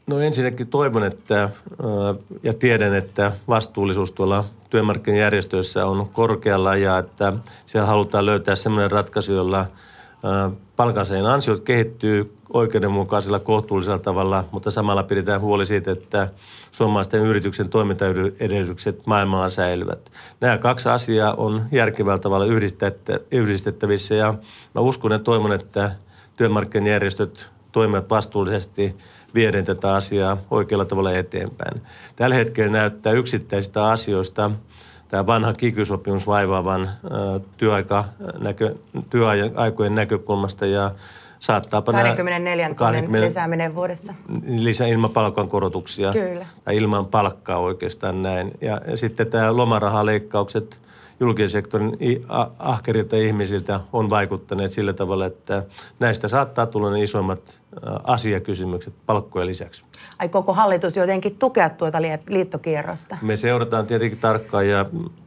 No 0.08 0.20
ensinnäkin 0.20 0.68
toivon, 0.68 1.04
että 1.04 1.50
ja 2.44 2.54
tiedän, 2.54 2.94
että 2.94 3.32
vastuullisuus 3.48 4.12
tuolla 4.12 4.46
työmarkkinajärjestöissä 4.70 5.86
on 5.86 6.10
korkealla 6.10 6.76
ja 6.76 6.98
että 6.98 7.34
siellä 7.66 7.88
halutaan 7.88 8.26
löytää 8.26 8.56
sellainen 8.56 8.92
ratkaisu, 8.92 9.34
jolla 9.34 9.66
palkansaajien 10.76 11.26
ansiot 11.26 11.60
kehittyy 11.60 12.38
oikeudenmukaisella, 12.54 13.40
kohtuullisella 13.40 13.98
tavalla, 13.98 14.44
mutta 14.52 14.72
samalla 14.72 15.04
pidetään 15.04 15.42
huoli 15.42 15.66
siitä, 15.66 15.92
että 15.92 16.28
suomalaisten 16.72 17.22
yrityksen 17.22 17.70
toimintaedellytykset 17.70 19.08
maailmalla 19.08 19.50
säilyvät. 19.50 20.12
Nämä 20.42 20.58
kaksi 20.58 20.90
asiaa 20.90 21.34
on 21.34 21.66
järkevällä 21.72 22.20
tavalla 22.20 22.46
yhdistettävissä 23.32 24.16
ja 24.16 24.34
mä 24.76 24.82
uskon 24.82 25.12
ja 25.12 25.20
toivon, 25.20 25.54
että 25.54 25.92
työmarkkinajärjestöt 26.36 27.52
toimivat 27.74 28.10
vastuullisesti– 28.10 28.96
vieden 29.36 29.66
tätä 29.66 29.94
asiaa 29.94 30.38
oikealla 30.52 30.86
tavalla 30.86 31.12
eteenpäin. 31.12 31.82
Tällä 32.16 32.36
hetkellä 32.36 32.72
näyttää 32.72 33.14
yksittäisistä 33.14 33.88
asioista 33.88 34.52
tämä 35.08 35.28
vanha 35.28 35.54
kikysopimus 35.54 36.28
vaivaavan 36.28 36.90
työaika, 37.58 38.06
näkö, 38.40 38.76
työaikojen 39.10 39.96
näkökulmasta 39.96 40.66
ja 40.66 40.92
saattaa 41.40 41.82
24 41.82 42.66
tunnin 42.66 42.76
20, 42.76 43.26
lisääminen 43.26 43.76
vuodessa. 43.76 44.14
Lisää 44.48 44.88
ilman 44.88 45.10
palkankorotuksia. 45.10 46.12
Kyllä. 46.12 46.46
Tai 46.64 46.78
ilman 46.78 47.06
palkkaa 47.06 47.58
oikeastaan 47.58 48.22
näin. 48.22 48.52
Ja, 48.62 48.82
ja 48.88 48.98
sitten 48.98 49.28
tämä 49.28 49.58
lomarahaleikkaukset 49.58 50.80
julkisen 51.24 51.50
sektorin 51.50 51.98
ahkerilta 52.60 53.16
ihmisiltä 53.16 53.80
on 53.94 54.10
vaikuttaneet 54.10 54.72
sillä 54.72 54.94
tavalla, 54.94 55.26
että 55.26 55.64
näistä 56.00 56.28
saattaa 56.28 56.66
tulla 56.66 56.92
ne 56.92 57.04
isoimmat 57.04 57.62
asiakysymykset 58.04 58.94
palkkojen 59.06 59.48
lisäksi. 59.48 59.84
Ai 60.20 60.30
koko 60.30 60.54
hallitus 60.54 60.98
jotenkin 60.98 61.36
tukea 61.36 61.70
tuota 61.70 61.98
liittokierrosta? 62.30 63.18
Me 63.22 63.36
seurataan 63.36 63.86
tietenkin 63.86 64.20
tarkkaan 64.20 64.68
ja 64.68 64.86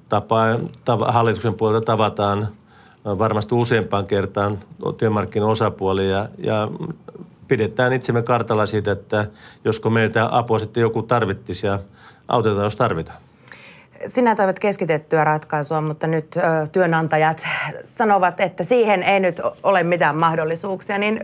tapaa, 0.09 0.59
tava, 0.85 1.13
hallituksen 1.13 1.55
puolelta 1.55 1.85
tavataan 1.85 2.49
varmasti 3.05 3.55
useampaan 3.55 4.07
kertaan 4.07 4.59
työmarkkinan 4.99 5.49
osapuolia 5.49 6.29
ja 6.39 6.69
pidetään 7.49 7.93
itsemme 7.93 8.23
kartalla 8.23 8.67
siitä, 8.67 8.93
että 8.93 9.27
josko 9.65 9.91
meiltä 9.91 10.29
apua 10.31 10.59
sitten 10.59 10.81
joku 10.81 11.03
tarvittisi 11.03 11.67
ja 11.67 11.79
autetaan, 12.29 12.65
jos 12.65 12.77
tarvitaan. 12.77 13.26
Sinä 14.07 14.35
toivot 14.35 14.59
keskitettyä 14.59 15.25
ratkaisua, 15.25 15.81
mutta 15.81 16.07
nyt 16.07 16.37
ö, 16.37 16.41
työnantajat 16.73 17.47
sanovat, 17.85 18.41
että 18.41 18.65
siihen 18.65 19.03
ei 19.03 19.21
nyt 19.21 19.41
ole 19.63 19.83
mitään 19.83 20.17
mahdollisuuksia. 20.17 20.99
Niin 20.99 21.21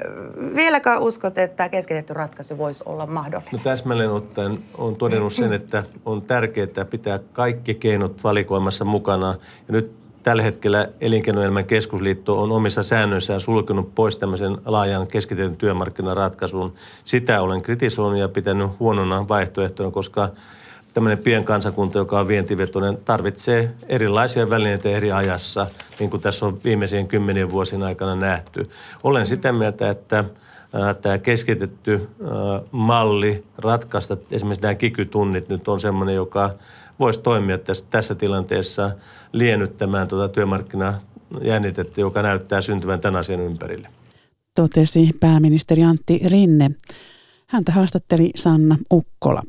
vieläkö 0.57 0.99
uskot, 0.99 1.39
että 1.39 1.69
keskitetty 1.69 2.15
ratkaisu 2.15 2.59
voisi 2.59 2.83
olla 2.87 3.07
mahdollinen? 3.07 3.53
No 3.53 3.59
täsmälleen 3.59 4.11
ottaen 4.11 4.59
on 4.79 4.97
todennut 4.97 5.33
sen, 5.33 5.53
että 5.53 5.83
on 6.05 6.23
tärkeää 6.23 6.85
pitää 6.91 7.19
kaikki 7.33 7.75
keinot 7.75 8.25
valikoimassa 8.25 8.85
mukana. 8.85 9.35
Ja 9.69 9.73
nyt 9.73 9.93
tällä 10.23 10.43
hetkellä 10.43 10.89
Elinkeinoelämän 11.01 11.65
keskusliitto 11.65 12.43
on 12.43 12.53
omissa 12.53 12.83
säännöissään 12.83 13.41
sulkenut 13.41 13.95
pois 13.95 14.17
tämmöisen 14.17 14.59
laajan 14.65 15.07
keskitetyn 15.07 15.57
työmarkkinaratkaisun. 15.57 16.75
Sitä 17.05 17.43
olen 17.43 17.62
kritisoinut 17.62 18.21
ja 18.21 18.29
pitänyt 18.29 18.71
huonona 18.81 19.29
vaihtoehtona, 19.29 19.91
koska– 19.91 20.29
tämmöinen 20.95 21.19
pienkansakunta, 21.19 21.99
joka 21.99 22.21
on 22.21 22.29
vientivetoinen, 22.29 22.99
tarvitsee 23.05 23.75
erilaisia 23.89 24.51
välineitä 24.51 24.89
eri 24.89 25.13
ajassa, 25.13 25.67
niin 25.99 26.11
kuin 26.11 26.23
tässä 26.23 26.47
on 26.47 26.59
viimeisien 26.65 27.09
kymmenien 27.09 27.51
vuosien 27.51 27.83
aikana 27.83 28.17
nähty. 28.17 28.63
Olen 29.03 29.27
sitä 29.27 29.53
mieltä, 29.53 29.91
että 29.91 30.25
tämä 31.03 31.19
keskitetty 31.19 32.09
malli 32.71 33.45
ratkaista 33.59 34.17
esimerkiksi 34.31 34.63
nämä 34.63 34.75
kikytunnit 34.75 35.49
nyt 35.49 35.69
on 35.69 35.81
semmoinen, 35.81 36.15
joka 36.15 36.51
voisi 36.99 37.21
toimia 37.21 37.59
tässä, 37.59 37.85
tässä 37.91 38.15
tilanteessa 38.15 38.91
liennyttämään 39.33 40.09
tuota 40.09 40.29
työmarkkinajännitettä, 40.29 42.01
joka 42.01 42.23
näyttää 42.23 42.61
syntyvän 42.61 43.01
tämän 43.01 43.21
asian 43.21 43.41
ympärille. 43.41 43.89
Totesi 44.55 45.11
pääministeri 45.21 45.83
Antti 45.83 46.21
Rinne. 46.29 46.71
Häntä 47.47 47.73
haastatteli 47.73 48.31
Sanna 48.37 48.79
Ukkola. 48.93 49.43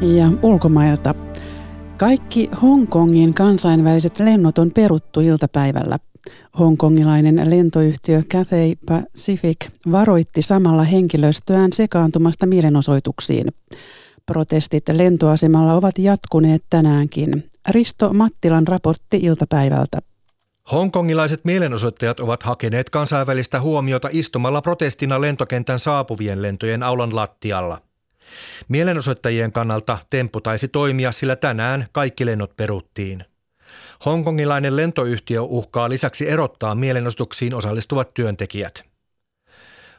Ja 0.00 0.30
ulkomailta. 0.42 1.14
Kaikki 1.96 2.50
Hongkongin 2.62 3.34
kansainväliset 3.34 4.18
lennot 4.18 4.58
on 4.58 4.70
peruttu 4.70 5.20
iltapäivällä. 5.20 5.98
Hongkongilainen 6.58 7.50
lentoyhtiö 7.50 8.22
Cathay 8.22 8.74
Pacific 8.86 9.56
varoitti 9.92 10.42
samalla 10.42 10.82
henkilöstöään 10.82 11.72
sekaantumasta 11.72 12.46
mielenosoituksiin. 12.46 13.46
Protestit 14.26 14.88
lentoasemalla 14.88 15.74
ovat 15.74 15.98
jatkuneet 15.98 16.64
tänäänkin. 16.70 17.50
Risto 17.70 18.12
Mattilan 18.12 18.66
raportti 18.66 19.16
iltapäivältä. 19.16 19.98
Hongkongilaiset 20.72 21.44
mielenosoittajat 21.44 22.20
ovat 22.20 22.42
hakeneet 22.42 22.90
kansainvälistä 22.90 23.60
huomiota 23.60 24.08
istumalla 24.12 24.62
protestina 24.62 25.20
lentokentän 25.20 25.78
saapuvien 25.78 26.42
lentojen 26.42 26.82
aulan 26.82 27.16
lattialla. 27.16 27.85
Mielenosoittajien 28.68 29.52
kannalta 29.52 29.98
temppu 30.10 30.40
taisi 30.40 30.68
toimia, 30.68 31.12
sillä 31.12 31.36
tänään 31.36 31.86
kaikki 31.92 32.26
lennot 32.26 32.56
peruttiin. 32.56 33.24
Hongkongilainen 34.04 34.76
lentoyhtiö 34.76 35.42
uhkaa 35.42 35.88
lisäksi 35.88 36.28
erottaa 36.28 36.74
mielenosoituksiin 36.74 37.54
osallistuvat 37.54 38.14
työntekijät. 38.14 38.84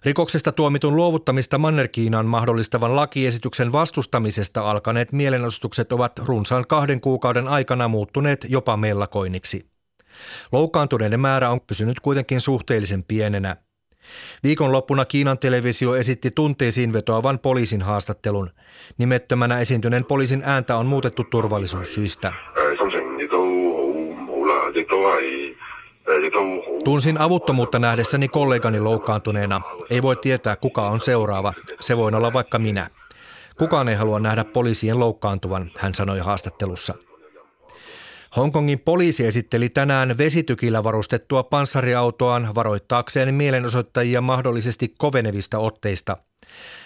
Rikoksesta 0.05 0.51
tuomitun 0.51 0.95
luovuttamista 0.95 1.57
Manner-Kiinaan 1.57 2.25
mahdollistavan 2.25 2.95
lakiesityksen 2.95 3.71
vastustamisesta 3.71 4.71
alkaneet 4.71 5.11
mielenosoitukset 5.11 5.91
ovat 5.91 6.19
runsaan 6.19 6.67
kahden 6.67 7.01
kuukauden 7.01 7.47
aikana 7.47 7.87
muuttuneet 7.87 8.45
jopa 8.49 8.77
mellakoinniksi. 8.77 9.69
Loukkaantuneiden 10.51 11.19
määrä 11.19 11.49
on 11.49 11.61
pysynyt 11.61 11.99
kuitenkin 11.99 12.41
suhteellisen 12.41 13.03
pienenä– 13.03 13.55
Viikonloppuna 14.43 15.05
Kiinan 15.05 15.39
televisio 15.39 15.95
esitti 15.95 16.31
tunteisiin 16.31 16.93
vetoavan 16.93 17.39
poliisin 17.39 17.81
haastattelun. 17.81 18.49
Nimettömänä 18.97 19.59
esiintyneen 19.59 20.05
poliisin 20.05 20.43
ääntä 20.45 20.77
on 20.77 20.85
muutettu 20.85 21.23
turvallisuussyistä. 21.23 22.33
Tunsin 26.83 27.17
avuttomuutta 27.17 27.79
nähdessäni 27.79 28.27
kollegani 28.27 28.79
loukkaantuneena. 28.79 29.61
Ei 29.89 30.01
voi 30.01 30.15
tietää, 30.15 30.55
kuka 30.55 30.89
on 30.89 31.01
seuraava. 31.01 31.53
Se 31.79 31.97
voi 31.97 32.11
olla 32.13 32.33
vaikka 32.33 32.59
minä. 32.59 32.89
Kukaan 33.57 33.89
ei 33.89 33.95
halua 33.95 34.19
nähdä 34.19 34.43
poliisien 34.43 34.99
loukkaantuvan, 34.99 35.71
hän 35.77 35.93
sanoi 35.93 36.19
haastattelussa. 36.19 37.06
Hongkongin 38.35 38.79
poliisi 38.79 39.25
esitteli 39.25 39.69
tänään 39.69 40.17
vesitykillä 40.17 40.83
varustettua 40.83 41.43
panssariautoaan 41.43 42.55
varoittaakseen 42.55 43.35
mielenosoittajia 43.35 44.21
mahdollisesti 44.21 44.93
kovenevista 44.97 45.59
otteista. 45.59 46.17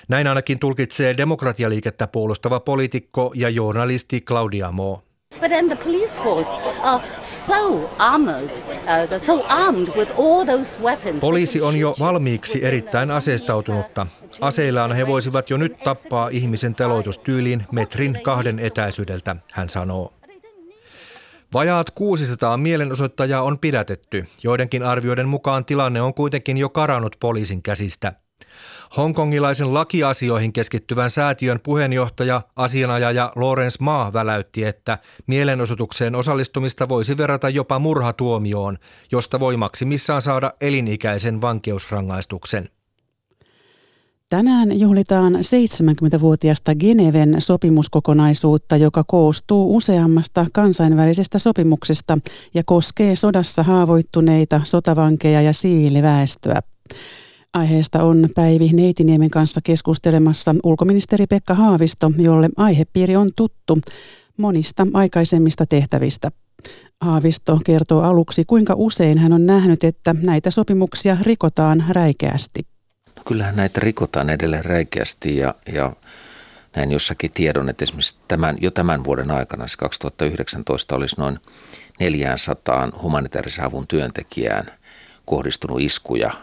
Näin 0.08 0.28
ainakin 0.28 0.60
tulkitsee 0.60 1.18
demokratialiikettä 1.18 2.08
puolustava 2.08 2.60
poliitikko 2.60 3.32
ja 3.36 3.50
journalisti 3.50 4.22
Claudia 4.22 4.72
Mo. 4.72 5.04
But 5.40 5.50
then 5.50 5.68
the 5.68 5.76
police 5.76 6.22
force 6.24 6.50
are 6.84 7.04
so 7.20 7.90
armored, 7.98 8.50
uh, 8.52 9.20
so 9.20 9.46
armed 9.48 9.88
with 9.96 10.12
all 10.20 10.46
those 10.46 10.80
weapons. 10.80 11.22
Poliisi 11.22 11.62
on 11.62 11.78
jo 11.78 11.96
valmiiksi 12.00 12.66
erittäin 12.66 13.12
aseistautunutta. 13.12 14.08
Aseillaan 14.42 14.96
he 14.96 15.08
voisivat 15.08 15.50
jo 15.50 15.58
nyt 15.58 15.78
tappaa 15.78 16.30
ihmisen 16.30 16.76
teloitustyyliin 16.76 17.66
metrin 17.72 18.20
kahden 18.24 18.60
etäisyydeltä, 18.60 19.36
hän 19.52 19.70
sanoo. 19.70 20.14
Vajaat 21.54 21.92
600 21.92 22.58
mielenosoittajaa 22.58 23.42
on 23.42 23.60
pidätetty. 23.60 24.28
Joidenkin 24.44 24.84
arvioiden 24.84 25.28
mukaan 25.28 25.66
tilanne 25.66 26.02
on 26.02 26.14
kuitenkin 26.14 26.58
jo 26.58 26.70
karannut 26.70 27.16
poliisin 27.20 27.64
käsistä. 27.64 28.14
Hongkongilaisen 28.98 29.74
lakiasioihin 29.74 30.54
keskittyvän 30.54 31.10
säätiön 31.10 31.60
puheenjohtaja, 31.60 32.42
asianajaja 32.56 33.32
Lawrence 33.36 33.78
Ma 33.80 34.14
väläytti, 34.14 34.64
että 34.64 34.98
mielenosoitukseen 35.28 36.16
osallistumista 36.16 36.90
voisi 36.90 37.18
verrata 37.18 37.50
jopa 37.50 37.80
murhatuomioon, 37.80 38.78
josta 39.12 39.40
voi 39.40 39.58
maksimissaan 39.58 40.22
saada 40.22 40.52
elinikäisen 40.62 41.42
vankeusrangaistuksen. 41.42 42.70
Tänään 44.32 44.80
juhlitaan 44.80 45.36
70-vuotiasta 45.36 46.76
Geneven 46.76 47.36
sopimuskokonaisuutta, 47.40 48.78
joka 48.78 49.04
koostuu 49.08 49.76
useammasta 49.76 50.46
kansainvälisestä 50.54 51.40
sopimuksesta 51.40 52.18
ja 52.54 52.64
koskee 52.66 53.16
sodassa 53.16 53.64
haavoittuneita 53.64 54.62
sotavankeja 54.64 55.42
ja 55.42 55.54
siviiliväestöä. 55.54 56.62
Aiheesta 57.54 58.04
on 58.04 58.30
Päivi 58.36 58.70
Neitiniemen 58.74 59.30
kanssa 59.30 59.62
keskustelemassa 59.64 60.56
ulkoministeri 60.64 61.28
Pekka 61.28 61.54
Haavisto, 61.54 62.12
jolle 62.18 62.50
aihepiiri 62.58 63.16
on 63.16 63.30
tuttu 63.36 63.78
monista 64.38 64.88
aikaisemmista 64.94 65.66
tehtävistä. 65.66 66.32
Haavisto 67.02 67.60
kertoo 67.66 68.02
aluksi, 68.02 68.44
kuinka 68.46 68.74
usein 68.78 69.18
hän 69.18 69.34
on 69.34 69.46
nähnyt, 69.46 69.84
että 69.84 70.16
näitä 70.22 70.52
sopimuksia 70.52 71.18
rikotaan 71.22 71.84
räikeästi. 71.90 72.66
Kyllähän 73.28 73.56
näitä 73.56 73.80
rikotaan 73.84 74.30
edelleen 74.30 74.66
räikeästi 74.66 75.38
ja, 75.38 75.56
ja 75.74 75.94
näin 76.76 76.92
jossakin 76.92 77.32
tiedon, 77.32 77.70
että 77.70 77.86
esimerkiksi 77.86 78.18
tämän, 78.28 78.58
jo 78.62 78.72
tämän 78.72 79.04
vuoden 79.04 79.32
aikana, 79.32 79.68
siis 79.68 79.78
2019, 79.78 80.96
olisi 80.96 81.16
noin 81.18 81.40
400 82.00 82.90
humanitaarisen 83.02 83.66
avun 83.66 83.88
työntekijään 83.88 84.66
kohdistunut 85.26 85.82
iskuja– 85.82 86.32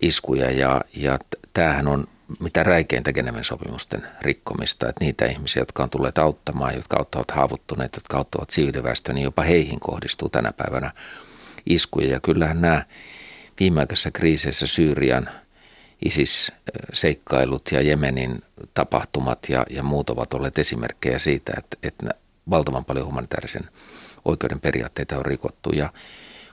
iskuja 0.00 0.50
ja, 0.50 0.80
ja 0.96 1.18
tämähän 1.52 1.88
on 1.88 2.06
mitä 2.40 2.62
räikeintä 2.62 3.12
Geneven 3.12 3.44
sopimusten 3.44 4.06
rikkomista, 4.20 4.88
että 4.88 5.04
niitä 5.04 5.26
ihmisiä, 5.26 5.60
jotka 5.60 5.82
on 5.82 5.90
tulleet 5.90 6.18
auttamaan, 6.18 6.74
jotka 6.74 6.96
auttavat 6.96 7.30
haavoittuneet, 7.30 7.96
jotka 7.96 8.16
auttavat 8.16 8.50
siviiliväestöä, 8.50 9.14
niin 9.14 9.24
jopa 9.24 9.42
heihin 9.42 9.80
kohdistuu 9.80 10.28
tänä 10.28 10.52
päivänä 10.52 10.90
iskuja. 11.66 12.08
Ja 12.08 12.20
kyllähän 12.20 12.60
nämä 12.60 12.84
viimeaikaisissa 13.60 14.10
kriiseissä 14.10 14.66
Syyrian 14.66 15.30
ISIS-seikkailut 16.04 17.62
ja 17.72 17.82
Jemenin 17.82 18.42
tapahtumat 18.74 19.38
ja, 19.48 19.66
ja 19.70 19.82
muut 19.82 20.10
ovat 20.10 20.34
olleet 20.34 20.58
esimerkkejä 20.58 21.18
siitä, 21.18 21.52
että, 21.58 21.76
että 21.82 22.06
valtavan 22.50 22.84
paljon 22.84 23.06
humanitaarisen 23.06 23.68
oikeuden 24.24 24.60
periaatteita 24.60 25.18
on 25.18 25.26
rikottu. 25.26 25.70
Ja 25.70 25.92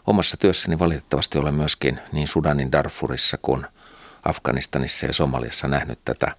omassa 0.08 0.38
työssäni 0.38 0.80
valitettavasti 0.80 1.38
olen 1.38 1.54
myöskin 1.54 2.00
niin 2.12 2.28
Sudanin 2.28 2.72
Darfurissa 2.72 3.38
kuin 3.42 3.66
Afganistanissa 4.24 5.06
ja 5.06 5.14
Somaliassa 5.14 5.68
nähnyt 5.68 6.00
tätä, 6.06 6.36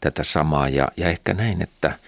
tätä 0.00 0.24
samaa. 0.24 0.68
Ja, 0.68 0.88
ja 0.96 1.08
ehkä 1.08 1.34
näin, 1.34 1.62
että 1.62 1.98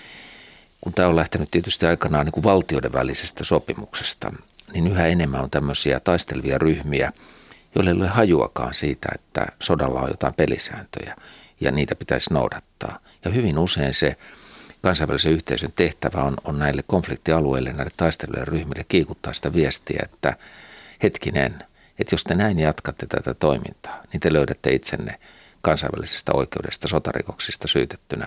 kun 0.80 0.92
tämä 0.92 1.08
on 1.08 1.16
lähtenyt 1.16 1.50
tietysti 1.50 1.86
aikanaan 1.86 2.26
niin 2.26 2.32
kuin 2.32 2.44
valtioiden 2.44 2.92
välisestä 2.92 3.44
sopimuksesta, 3.44 4.32
niin 4.72 4.86
yhä 4.86 5.06
enemmän 5.06 5.42
on 5.42 5.50
tämmöisiä 5.50 6.00
taistelevia 6.00 6.58
ryhmiä, 6.58 7.12
joille 7.74 7.90
ei 7.90 7.96
ole 7.96 8.08
hajuakaan 8.08 8.74
siitä, 8.74 9.08
että 9.14 9.46
sodalla 9.60 10.00
on 10.00 10.10
jotain 10.10 10.34
pelisääntöjä 10.34 11.16
ja 11.60 11.70
niitä 11.70 11.94
pitäisi 11.94 12.34
noudattaa. 12.34 12.98
Ja 13.24 13.30
hyvin 13.30 13.58
usein 13.58 13.94
se 13.94 14.16
kansainvälisen 14.82 15.32
yhteisön 15.32 15.72
tehtävä 15.76 16.22
on, 16.22 16.36
on 16.44 16.58
näille 16.58 16.82
konfliktialueille, 16.86 17.72
näille 17.72 17.92
taistelujen 17.96 18.48
ryhmille 18.48 18.84
kiikuttaa 18.88 19.32
sitä 19.32 19.52
viestiä, 19.52 20.00
että– 20.02 20.36
hetkinen, 21.02 21.58
että 21.98 22.14
jos 22.14 22.24
te 22.24 22.34
näin 22.34 22.58
jatkatte 22.58 23.06
tätä 23.06 23.34
toimintaa, 23.34 24.00
niin 24.12 24.20
te 24.20 24.32
löydätte 24.32 24.72
itsenne 24.72 25.18
kansainvälisestä 25.62 26.32
oikeudesta 26.32 26.88
sotarikoksista 26.88 27.68
syytettynä. 27.68 28.26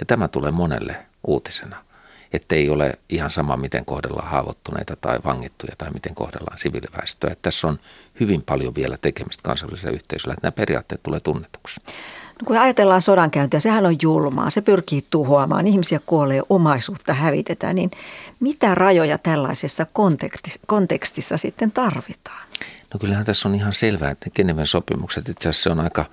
Ja 0.00 0.06
tämä 0.06 0.28
tulee 0.28 0.50
monelle 0.50 1.06
uutisena, 1.26 1.84
että 2.32 2.54
ei 2.54 2.70
ole 2.70 2.98
ihan 3.08 3.30
sama, 3.30 3.56
miten 3.56 3.84
kohdellaan 3.84 4.28
haavoittuneita 4.28 4.96
tai 4.96 5.18
vangittuja 5.24 5.74
tai 5.78 5.90
miten 5.90 6.14
kohdellaan 6.14 6.58
siviiliväestöä. 6.58 7.30
Että 7.30 7.42
tässä 7.42 7.68
on 7.68 7.78
hyvin 8.20 8.42
paljon 8.42 8.74
vielä 8.74 8.96
tekemistä 9.02 9.42
kansainvälisellä 9.42 9.94
yhteisöllä, 9.94 10.32
että 10.32 10.46
nämä 10.46 10.52
periaatteet 10.52 11.02
tulee 11.02 11.20
tunnetuksi. 11.20 11.80
No 12.40 12.44
kun 12.44 12.58
ajatellaan 12.58 13.02
sodankäyntiä, 13.02 13.60
sehän 13.60 13.86
on 13.86 13.96
julmaa, 14.02 14.50
se 14.50 14.60
pyrkii 14.60 15.06
tuhoamaan, 15.10 15.66
ihmisiä 15.66 16.00
kuolee, 16.06 16.42
omaisuutta 16.48 17.14
hävitetään, 17.14 17.76
niin 17.76 17.90
mitä 18.40 18.74
rajoja 18.74 19.18
tällaisessa 19.18 19.86
kontekstissa 20.66 21.36
sitten 21.36 21.72
tarvitaan? 21.72 22.46
No 22.94 22.98
kyllähän 23.00 23.24
tässä 23.24 23.48
on 23.48 23.54
ihan 23.54 23.72
selvää, 23.72 24.10
että 24.10 24.30
Geneven 24.30 24.66
sopimukset 24.66 25.28
itse 25.28 25.48
asiassa 25.48 25.70
on 25.70 25.80
aika, 25.80 26.04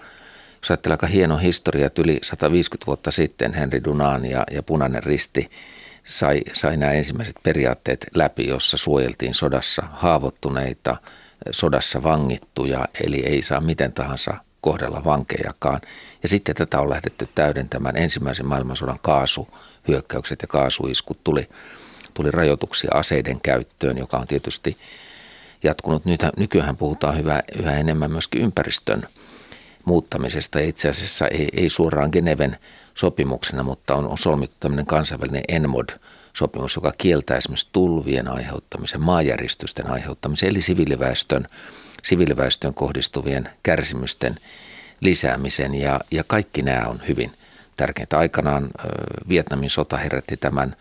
jos 0.61 0.71
ajattelee 0.71 0.93
aika 0.93 1.07
hieno 1.07 1.37
historia, 1.37 1.87
että 1.87 2.01
yli 2.01 2.19
150 2.23 2.85
vuotta 2.87 3.11
sitten 3.11 3.53
Henri 3.53 3.83
Dunan 3.83 4.25
ja, 4.25 4.43
ja 4.51 4.63
Punainen 4.63 5.03
Risti 5.03 5.49
sai, 6.07 6.41
sai 6.53 6.77
nämä 6.77 6.91
ensimmäiset 6.91 7.35
periaatteet 7.43 8.07
läpi, 8.15 8.47
jossa 8.47 8.77
suojeltiin 8.77 9.33
sodassa 9.33 9.83
haavoittuneita, 9.91 10.97
sodassa 11.51 12.03
vangittuja, 12.03 12.87
eli 13.05 13.25
ei 13.25 13.41
saa 13.41 13.61
miten 13.61 13.93
tahansa 13.93 14.37
kohdella 14.61 15.01
vankejakaan. 15.05 15.81
Ja 16.23 16.29
sitten 16.29 16.55
tätä 16.55 16.79
on 16.79 16.89
lähdetty 16.89 17.29
täydentämään. 17.35 17.97
Ensimmäisen 17.97 18.45
maailmansodan 18.45 18.99
kaasuhyökkäykset 19.01 20.41
ja 20.41 20.47
kaasuiskut 20.47 21.23
tuli, 21.23 21.49
tuli 22.13 22.31
rajoituksia 22.31 22.91
aseiden 22.93 23.41
käyttöön, 23.41 23.97
joka 23.97 24.17
on 24.17 24.27
tietysti 24.27 24.77
jatkunut. 25.63 26.05
Nyt, 26.05 26.21
nykyään 26.37 26.77
puhutaan 26.77 27.17
hyvä, 27.17 27.41
yhä 27.59 27.77
enemmän 27.77 28.11
myöskin 28.11 28.41
ympäristön 28.41 29.03
muuttamisesta. 29.85 30.59
Itse 30.59 30.89
asiassa 30.89 31.27
ei, 31.27 31.49
ei 31.53 31.69
suoraan 31.69 32.09
Geneven 32.11 32.57
sopimuksena, 32.97 33.63
mutta 33.63 33.95
on, 33.95 34.17
solmittu 34.17 34.57
tämmöinen 34.59 34.85
kansainvälinen 34.85 35.43
ENMOD-sopimus, 35.47 36.75
joka 36.75 36.93
kieltää 36.97 37.37
esimerkiksi 37.37 37.69
tulvien 37.73 38.27
aiheuttamisen, 38.27 39.01
maajäristysten 39.01 39.87
aiheuttamisen, 39.87 40.49
eli 40.49 40.61
siviiliväestön 40.61 41.47
siviiliväestön 42.03 42.73
kohdistuvien 42.73 43.49
kärsimysten 43.63 44.35
lisäämisen 45.01 45.73
ja, 45.73 45.99
ja 46.11 46.23
kaikki 46.27 46.61
nämä 46.61 46.87
on 46.87 47.01
hyvin 47.07 47.31
tärkeitä. 47.77 48.17
Aikanaan 48.17 48.69
Vietnamin 49.29 49.69
sota 49.69 49.97
herätti 49.97 50.37
tämän 50.37 50.75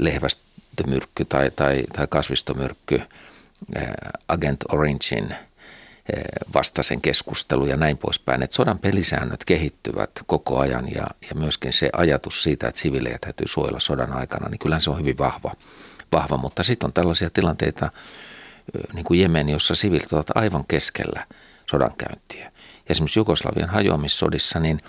lehvästömyrkky 0.00 1.24
tai, 1.24 1.50
tai, 1.50 1.84
tai 1.96 2.06
kasvistomyrkky 2.10 3.02
Agent 4.28 4.64
Orangein 4.72 5.34
vastaisen 6.54 7.00
keskustelu 7.00 7.66
ja 7.66 7.76
näin 7.76 7.98
poispäin. 7.98 8.42
Että 8.42 8.56
sodan 8.56 8.78
pelisäännöt 8.78 9.44
kehittyvät 9.44 10.10
koko 10.26 10.58
ajan 10.58 10.92
ja, 10.94 11.06
ja 11.30 11.34
myöskin 11.34 11.72
se 11.72 11.90
ajatus 11.92 12.42
siitä, 12.42 12.68
että 12.68 12.80
siviilejä 12.80 13.18
täytyy 13.20 13.48
suojella 13.48 13.80
sodan 13.80 14.12
aikana, 14.12 14.48
niin 14.48 14.58
kyllähän 14.58 14.82
se 14.82 14.90
on 14.90 14.98
hyvin 14.98 15.18
vahva. 15.18 15.54
vahva. 16.12 16.36
Mutta 16.36 16.62
sitten 16.62 16.86
on 16.86 16.92
tällaisia 16.92 17.30
tilanteita, 17.30 17.90
niin 18.92 19.04
kuin 19.04 19.20
Jemen, 19.20 19.48
jossa 19.48 19.74
siviilit 19.74 20.12
ovat 20.12 20.30
aivan 20.34 20.64
keskellä 20.68 21.26
sodankäyntiä. 21.70 22.52
Esimerkiksi 22.86 23.18
Jugoslavian 23.18 23.70
hajoamissodissa, 23.70 24.60
niin 24.60 24.80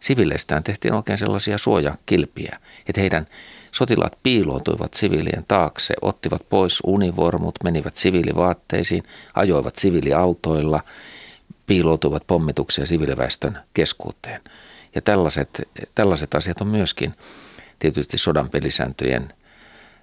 siviileistään 0.00 0.64
tehtiin 0.64 0.94
oikein 0.94 1.18
sellaisia 1.18 1.58
suojakilpiä, 1.58 2.58
että 2.86 3.00
heidän 3.00 3.26
sotilaat 3.72 4.18
piiloutuivat 4.22 4.94
siviilien 4.94 5.44
taakse, 5.48 5.94
ottivat 6.02 6.48
pois 6.48 6.80
univormut, 6.86 7.54
menivät 7.64 7.96
siviilivaatteisiin, 7.96 9.02
ajoivat 9.34 9.76
siviiliautoilla, 9.76 10.80
piiloutuivat 11.66 12.26
pommituksia 12.26 12.86
siviiliväestön 12.86 13.58
keskuuteen. 13.74 14.40
Ja 14.94 15.02
tällaiset, 15.02 15.68
tällaiset 15.94 16.34
asiat 16.34 16.60
on 16.60 16.66
myöskin 16.66 17.14
tietysti 17.78 18.18
sodan 18.18 18.50
pelisääntöjen 18.50 19.32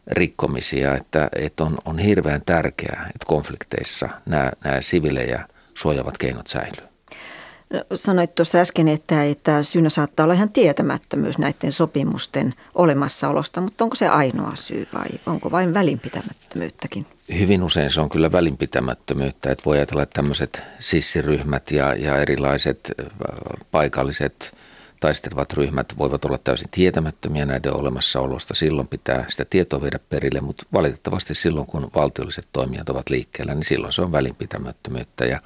rikkomisia, 0.07 0.95
että, 0.95 1.29
että 1.35 1.63
on, 1.63 1.77
on 1.85 1.99
hirveän 1.99 2.41
tärkeää, 2.45 3.03
että 3.05 3.25
konflikteissa 3.27 4.09
nämä, 4.25 4.51
nämä 4.63 4.81
sivilejä 4.81 5.47
suojavat 5.73 6.17
keinot 6.17 6.47
säilyy. 6.47 6.86
No, 7.69 7.83
sanoit 7.95 8.35
tuossa 8.35 8.57
äsken, 8.57 8.87
että, 8.87 9.23
että 9.23 9.63
syynä 9.63 9.89
saattaa 9.89 10.23
olla 10.23 10.33
ihan 10.33 10.49
tietämättömyys 10.49 11.37
näiden 11.37 11.71
sopimusten 11.71 12.53
olemassaolosta, 12.75 13.61
mutta 13.61 13.83
onko 13.83 13.95
se 13.95 14.07
ainoa 14.07 14.55
syy 14.55 14.87
vai 14.93 15.07
onko 15.25 15.51
vain 15.51 15.73
välinpitämättömyyttäkin? 15.73 17.05
Hyvin 17.39 17.63
usein 17.63 17.91
se 17.91 18.01
on 18.01 18.09
kyllä 18.09 18.31
välinpitämättömyyttä, 18.31 19.51
että 19.51 19.65
voi 19.65 19.77
ajatella, 19.77 20.03
että 20.03 20.13
tämmöiset 20.13 20.63
sissiryhmät 20.79 21.71
ja, 21.71 21.95
ja 21.95 22.17
erilaiset 22.17 22.91
paikalliset 23.71 24.57
taistelevat 24.99 25.53
ryhmät 25.53 25.97
voivat 25.97 26.25
olla 26.25 26.37
täysin 26.37 26.69
tietämättömiä 26.71 27.45
näiden 27.45 27.73
olemassaolosta. 27.73 28.53
Silloin 28.53 28.87
pitää 28.87 29.25
sitä 29.27 29.45
tietoa 29.45 29.81
viedä 29.81 29.99
perille, 30.09 30.41
mutta 30.41 30.65
valitettavasti 30.73 31.35
silloin, 31.35 31.67
kun 31.67 31.91
valtiolliset 31.95 32.47
toimijat 32.53 32.89
ovat 32.89 33.09
liikkeellä, 33.09 33.55
niin 33.55 33.65
silloin 33.65 33.93
se 33.93 34.01
on 34.01 34.11
välinpitämättömyyttä. 34.11 35.25
Ja 35.25 35.39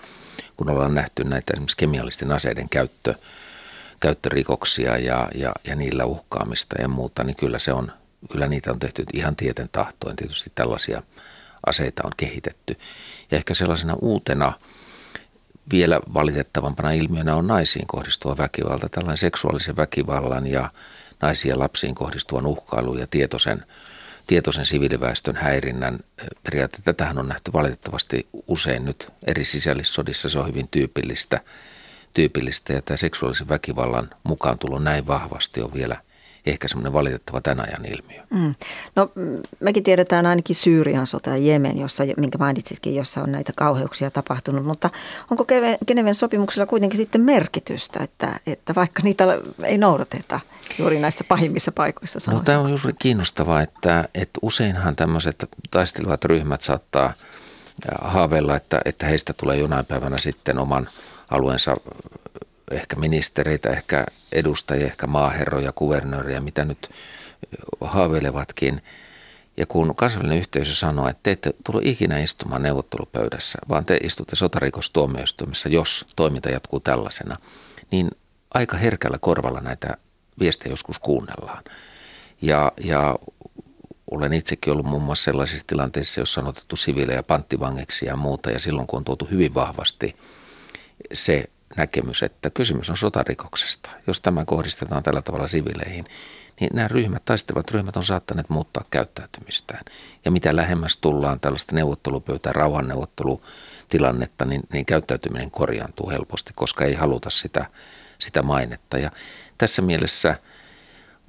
kun 0.61 0.69
ollaan 0.69 0.95
nähty 0.95 1.23
näitä 1.23 1.53
esimerkiksi 1.53 1.77
kemiallisten 1.77 2.31
aseiden 2.31 2.69
käyttö, 2.69 3.13
käyttörikoksia 3.99 4.97
ja, 4.97 5.29
ja, 5.35 5.53
ja 5.63 5.75
niillä 5.75 6.05
uhkaamista 6.05 6.81
ja 6.81 6.87
muuta, 6.87 7.23
niin 7.23 7.35
kyllä 7.35 7.59
se 7.59 7.73
on 7.73 7.91
kyllä 8.31 8.47
niitä 8.47 8.71
on 8.71 8.79
tehty 8.79 9.05
ihan 9.13 9.35
tieten 9.35 9.69
tahtoin. 9.71 10.15
Tietysti 10.15 10.51
tällaisia 10.55 11.03
aseita 11.65 12.03
on 12.05 12.11
kehitetty. 12.17 12.77
Ja 13.31 13.37
ehkä 13.37 13.53
sellaisena 13.53 13.95
uutena 14.01 14.53
vielä 15.71 15.99
valitettavampana 16.13 16.91
ilmiönä 16.91 17.35
on 17.35 17.47
naisiin 17.47 17.87
kohdistuva 17.87 18.37
väkivalta, 18.37 18.89
tällainen 18.89 19.17
seksuaalisen 19.17 19.77
väkivallan 19.77 20.47
ja 20.47 20.71
naisiin 21.21 21.49
ja 21.49 21.59
lapsiin 21.59 21.95
kohdistuvan 21.95 22.45
uhkailun 22.45 22.99
ja 22.99 23.07
tietoisen, 23.07 23.65
tietoisen 24.31 24.65
siviiliväestön 24.65 25.35
häirinnän 25.35 25.99
periaatteessa. 26.43 26.85
Tätähän 26.85 27.17
on 27.17 27.27
nähty 27.27 27.53
valitettavasti 27.53 28.27
usein 28.47 28.85
nyt 28.85 29.09
eri 29.27 29.45
sisällissodissa, 29.45 30.29
se 30.29 30.39
on 30.39 30.47
hyvin 30.47 30.67
tyypillistä, 30.67 31.39
tyypillistä 32.13 32.73
ja 32.73 32.81
tämä 32.81 32.97
seksuaalisen 32.97 33.49
väkivallan 33.49 34.09
mukaan 34.23 34.59
tulo 34.59 34.79
näin 34.79 35.07
vahvasti 35.07 35.61
on 35.61 35.73
vielä– 35.73 35.97
ehkä 36.45 36.67
semmoinen 36.67 36.93
valitettava 36.93 37.41
tämän 37.41 37.65
ajan 37.67 37.85
ilmiö. 37.85 38.21
Mm. 38.29 38.55
No 38.95 39.11
mekin 39.59 39.83
tiedetään 39.83 40.25
ainakin 40.25 40.55
Syyrian 40.55 41.07
sota 41.07 41.29
ja 41.29 41.37
Jemen, 41.37 41.77
jossa, 41.77 42.03
minkä 42.17 42.37
mainitsitkin, 42.37 42.95
jossa 42.95 43.21
on 43.21 43.31
näitä 43.31 43.53
kauheuksia 43.55 44.11
tapahtunut, 44.11 44.65
mutta 44.65 44.89
onko 45.31 45.45
Geneven 45.87 46.15
sopimuksella 46.15 46.65
kuitenkin 46.65 46.97
sitten 46.97 47.21
merkitystä, 47.21 48.03
että, 48.03 48.39
että 48.47 48.75
vaikka 48.75 49.03
niitä 49.03 49.23
ei 49.63 49.77
noudateta 49.77 50.39
juuri 50.79 50.99
näissä 50.99 51.23
pahimmissa 51.23 51.71
paikoissa? 51.71 52.31
No 52.31 52.39
tämä 52.39 52.59
on 52.59 52.69
juuri 52.69 52.93
kiinnostavaa, 52.99 53.61
että, 53.61 54.09
että 54.15 54.39
useinhan 54.41 54.95
tämmöiset 54.95 55.45
taistelevat 55.71 56.25
ryhmät 56.25 56.61
saattaa 56.61 57.13
haaveilla, 58.01 58.55
että, 58.55 58.81
että 58.85 59.05
heistä 59.05 59.33
tulee 59.33 59.57
jonain 59.57 59.85
päivänä 59.85 60.17
sitten 60.17 60.59
oman 60.59 60.89
alueensa 61.29 61.75
ehkä 62.71 62.95
ministereitä, 62.95 63.69
ehkä 63.69 64.05
edustajia, 64.31 64.85
ehkä 64.85 65.07
maaherroja, 65.07 65.71
kuvernööriä, 65.71 66.39
mitä 66.39 66.65
nyt 66.65 66.89
haaveilevatkin. 67.81 68.81
Ja 69.57 69.65
kun 69.65 69.95
kansainvälinen 69.95 70.39
yhteisö 70.39 70.73
sanoo, 70.73 71.07
että 71.07 71.19
te 71.23 71.31
ette 71.31 71.53
tule 71.63 71.81
ikinä 71.83 72.19
istumaan 72.19 72.63
neuvottelupöydässä, 72.63 73.59
vaan 73.69 73.85
te 73.85 73.97
istutte 74.03 74.35
sotarikostuomioistuimessa, 74.35 75.69
jos 75.69 76.05
toiminta 76.15 76.49
jatkuu 76.49 76.79
tällaisena, 76.79 77.37
niin 77.91 78.11
aika 78.53 78.77
herkällä 78.77 79.17
korvalla 79.21 79.61
näitä 79.61 79.97
viestejä 80.39 80.73
joskus 80.73 80.99
kuunnellaan. 80.99 81.63
Ja, 82.41 82.71
ja 82.83 83.15
olen 84.11 84.33
itsekin 84.33 84.73
ollut 84.73 84.85
muun 84.85 85.03
muassa 85.03 85.23
sellaisissa 85.23 85.67
tilanteissa, 85.67 86.21
jossa 86.21 86.41
on 86.41 86.47
otettu 86.47 86.75
siviilejä 86.75 87.23
panttivangeksi 87.23 88.05
ja 88.05 88.15
muuta, 88.15 88.51
ja 88.51 88.59
silloin 88.59 88.87
kun 88.87 88.97
on 88.97 89.03
tuotu 89.03 89.27
hyvin 89.31 89.53
vahvasti 89.53 90.15
se 91.13 91.45
näkemys, 91.77 92.23
että 92.23 92.49
kysymys 92.49 92.89
on 92.89 92.97
sotarikoksesta. 92.97 93.89
Jos 94.07 94.21
tämä 94.21 94.45
kohdistetaan 94.45 95.03
tällä 95.03 95.21
tavalla 95.21 95.47
sivileihin, 95.47 96.05
niin 96.59 96.69
nämä 96.73 96.87
ryhmät, 96.87 97.25
taistelevat 97.25 97.71
ryhmät 97.71 97.97
on 97.97 98.05
saattaneet 98.05 98.49
muuttaa 98.49 98.85
käyttäytymistään. 98.89 99.81
Ja 100.25 100.31
mitä 100.31 100.55
lähemmäs 100.55 100.97
tullaan 100.97 101.39
tällaista 101.39 101.75
neuvottelupöytää, 101.75 102.53
rauhanneuvottelutilannetta, 102.53 104.45
niin, 104.45 104.61
niin 104.73 104.85
käyttäytyminen 104.85 105.51
korjaantuu 105.51 106.09
helposti, 106.09 106.53
koska 106.55 106.85
ei 106.85 106.93
haluta 106.93 107.29
sitä, 107.29 107.65
sitä 108.19 108.41
mainetta. 108.41 108.97
Ja 108.97 109.11
tässä 109.57 109.81
mielessä, 109.81 110.35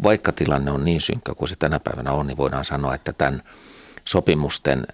vaikka 0.03 0.33
tilanne 0.33 0.71
on 0.71 0.85
niin 0.85 1.01
synkkä 1.01 1.35
kuin 1.35 1.49
se 1.49 1.57
tänä 1.59 1.81
päivänä 1.81 2.13
on, 2.13 2.27
niin 2.27 2.37
voidaan 2.37 2.65
sanoa, 2.65 2.95
että 2.95 3.13
tämän 3.13 3.43
sopimusten 4.05 4.87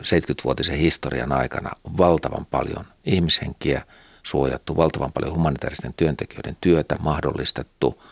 70-vuotisen 0.00 0.76
historian 0.76 1.32
aikana 1.32 1.70
valtavan 1.98 2.46
paljon 2.46 2.84
ihmishenkiä– 3.04 3.82
suojattu 4.22 4.76
valtavan 4.76 5.12
paljon 5.12 5.34
humanitaaristen 5.34 5.94
työntekijöiden 5.96 6.56
työtä, 6.60 6.96
mahdollistettu 7.00 8.02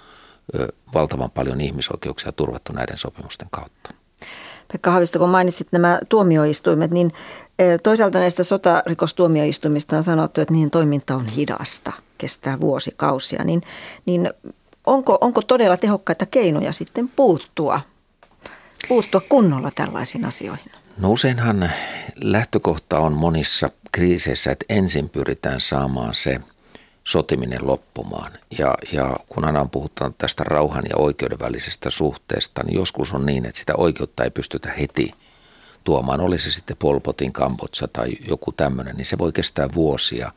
valtavan 0.94 1.30
paljon 1.30 1.60
ihmisoikeuksia 1.60 2.32
turvattu 2.32 2.72
näiden 2.72 2.98
sopimusten 2.98 3.48
kautta. 3.50 3.90
Pekka 4.72 4.90
Haavisto, 4.90 5.18
kun 5.18 5.28
mainitsit 5.28 5.68
nämä 5.72 6.00
tuomioistuimet, 6.08 6.90
niin 6.90 7.12
toisaalta 7.82 8.18
näistä 8.18 8.42
sotarikostuomioistuimista 8.42 9.96
on 9.96 10.04
sanottu, 10.04 10.40
että 10.40 10.54
niiden 10.54 10.70
toiminta 10.70 11.14
on 11.14 11.26
hidasta, 11.26 11.92
kestää 12.18 12.60
vuosikausia. 12.60 13.44
Niin, 13.44 13.62
niin 14.06 14.30
onko, 14.86 15.18
onko 15.20 15.42
todella 15.42 15.76
tehokkaita 15.76 16.26
keinoja 16.26 16.72
sitten 16.72 17.08
puuttua, 17.08 17.80
puuttua 18.88 19.20
kunnolla 19.28 19.70
tällaisiin 19.74 20.24
asioihin? 20.24 20.72
No 20.98 21.10
useinhan 21.10 21.70
lähtökohta 22.16 22.98
on 22.98 23.12
monissa 23.12 23.70
kriiseissä, 23.92 24.52
että 24.52 24.64
ensin 24.68 25.08
pyritään 25.08 25.60
saamaan 25.60 26.14
se 26.14 26.40
sotiminen 27.04 27.66
loppumaan. 27.66 28.32
Ja, 28.58 28.74
ja 28.92 29.16
kun 29.28 29.44
aina 29.44 29.60
on 29.60 30.14
tästä 30.18 30.44
rauhan 30.44 30.84
ja 30.90 30.96
oikeuden 30.96 31.38
välisestä 31.38 31.90
suhteesta, 31.90 32.62
niin 32.64 32.74
joskus 32.74 33.14
on 33.14 33.26
niin, 33.26 33.46
että 33.46 33.58
sitä 33.58 33.74
oikeutta 33.76 34.24
ei 34.24 34.30
pystytä 34.30 34.72
heti 34.72 35.12
tuomaan. 35.84 36.20
Oli 36.20 36.38
se 36.38 36.50
sitten 36.50 36.76
Polpotin 36.76 37.32
Kambotsa 37.32 37.88
tai 37.88 38.10
joku 38.28 38.52
tämmöinen, 38.52 38.96
niin 38.96 39.06
se 39.06 39.18
voi 39.18 39.32
kestää 39.32 39.68
vuosia, 39.74 40.32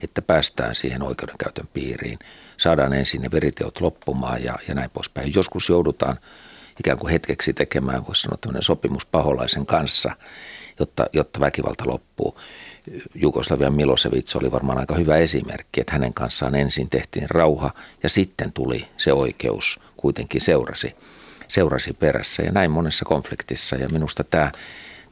että 0.00 0.22
päästään 0.22 0.74
siihen 0.74 1.02
oikeudenkäytön 1.02 1.68
piiriin. 1.72 2.18
Saadaan 2.56 2.92
ensin 2.92 3.22
ne 3.22 3.30
veriteot 3.30 3.80
loppumaan 3.80 4.44
ja, 4.44 4.58
ja 4.68 4.74
näin 4.74 4.90
poispäin. 4.90 5.32
Joskus 5.34 5.68
joudutaan 5.68 6.16
ikään 6.80 6.98
kuin 6.98 7.12
hetkeksi 7.12 7.52
tekemään, 7.52 8.06
voisi 8.06 8.22
sanoa 8.22 8.38
tämmöinen 8.40 8.62
sopimus 8.62 9.06
paholaisen 9.06 9.66
kanssa, 9.66 10.16
jotta, 10.78 11.06
jotta 11.12 11.40
väkivalta 11.40 11.86
loppuu. 11.86 12.40
Jugoslavian 13.14 13.74
Milosevic 13.74 14.36
oli 14.36 14.52
varmaan 14.52 14.78
aika 14.78 14.94
hyvä 14.94 15.16
esimerkki, 15.16 15.80
että 15.80 15.92
hänen 15.92 16.14
kanssaan 16.14 16.54
ensin 16.54 16.88
tehtiin 16.88 17.30
rauha 17.30 17.70
ja 18.02 18.08
sitten 18.08 18.52
tuli 18.52 18.88
se 18.96 19.12
oikeus 19.12 19.80
kuitenkin 19.96 20.40
seurasi, 20.40 20.94
seurasi 21.48 21.92
perässä 21.92 22.42
ja 22.42 22.52
näin 22.52 22.70
monessa 22.70 23.04
konfliktissa 23.04 23.76
ja 23.76 23.88
minusta 23.88 24.24
tämä, 24.24 24.52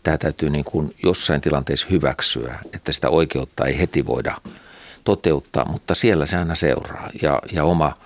tämä 0.02 0.18
täytyy 0.18 0.50
niin 0.50 0.64
kuin 0.64 0.94
jossain 1.02 1.40
tilanteessa 1.40 1.86
hyväksyä, 1.90 2.58
että 2.72 2.92
sitä 2.92 3.10
oikeutta 3.10 3.66
ei 3.66 3.78
heti 3.78 4.06
voida 4.06 4.36
toteuttaa, 5.04 5.64
mutta 5.64 5.94
siellä 5.94 6.26
se 6.26 6.36
aina 6.36 6.54
seuraa 6.54 7.10
ja, 7.22 7.42
ja 7.52 7.64
oma– 7.64 7.92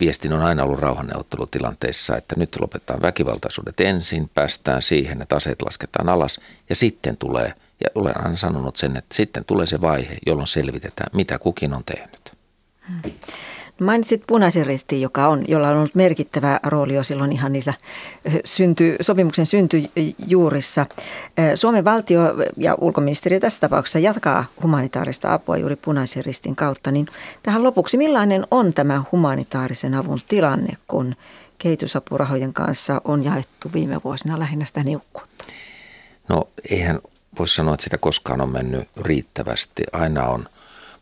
viestin 0.00 0.32
on 0.32 0.40
aina 0.40 0.62
ollut 0.62 0.78
rauhanneuvottelutilanteissa, 0.78 2.16
että 2.16 2.34
nyt 2.38 2.60
lopetetaan 2.60 3.02
väkivaltaisuudet 3.02 3.80
ensin, 3.80 4.30
päästään 4.34 4.82
siihen, 4.82 5.22
että 5.22 5.36
aseet 5.36 5.62
lasketaan 5.62 6.08
alas 6.08 6.40
ja 6.68 6.74
sitten 6.74 7.16
tulee, 7.16 7.54
ja 7.80 7.90
olen 7.94 8.24
aina 8.24 8.36
sanonut 8.36 8.76
sen, 8.76 8.96
että 8.96 9.14
sitten 9.14 9.44
tulee 9.44 9.66
se 9.66 9.80
vaihe, 9.80 10.18
jolloin 10.26 10.48
selvitetään, 10.48 11.10
mitä 11.12 11.38
kukin 11.38 11.74
on 11.74 11.84
tehnyt. 11.84 12.32
Hmm. 12.88 13.12
Mainitsit 13.80 14.22
punaisen 14.26 14.66
ristin, 14.66 15.00
joka 15.00 15.28
on, 15.28 15.44
jolla 15.48 15.68
on 15.68 15.76
ollut 15.76 15.94
merkittävä 15.94 16.60
rooli 16.62 16.94
jo 16.94 17.02
silloin 17.02 17.32
ihan 17.32 17.52
niillä 17.52 17.74
synty, 18.44 18.96
sopimuksen 19.00 19.46
syntyjuurissa. 19.46 20.86
Suomen 21.54 21.84
valtio 21.84 22.20
ja 22.56 22.74
ulkoministeri 22.80 23.40
tässä 23.40 23.60
tapauksessa 23.60 23.98
jatkaa 23.98 24.44
humanitaarista 24.62 25.34
apua 25.34 25.56
juuri 25.56 25.76
punaisen 25.76 26.24
ristin 26.24 26.56
kautta. 26.56 26.90
Niin 26.90 27.06
tähän 27.42 27.62
lopuksi, 27.62 27.96
millainen 27.96 28.46
on 28.50 28.72
tämä 28.72 29.02
humanitaarisen 29.12 29.94
avun 29.94 30.20
tilanne, 30.28 30.76
kun 30.88 31.16
kehitysapurahojen 31.58 32.52
kanssa 32.52 33.00
on 33.04 33.24
jaettu 33.24 33.70
viime 33.72 34.00
vuosina 34.04 34.38
lähinnä 34.38 34.64
sitä 34.64 34.84
niukkuutta? 34.84 35.44
No 36.28 36.48
eihän 36.70 37.00
voi 37.38 37.48
sanoa, 37.48 37.74
että 37.74 37.84
sitä 37.84 37.98
koskaan 37.98 38.40
on 38.40 38.52
mennyt 38.52 38.88
riittävästi. 38.96 39.82
Aina 39.92 40.26
on– 40.26 40.44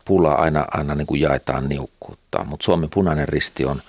pula 0.09 0.33
aina, 0.33 0.65
aina 0.71 0.95
niin 0.95 1.07
kuin 1.07 1.21
jaetaan 1.21 1.69
niukkuutta, 1.69 2.43
mutta 2.43 2.63
Suomen 2.63 2.89
punainen 2.89 3.27
risti 3.27 3.65
on 3.65 3.81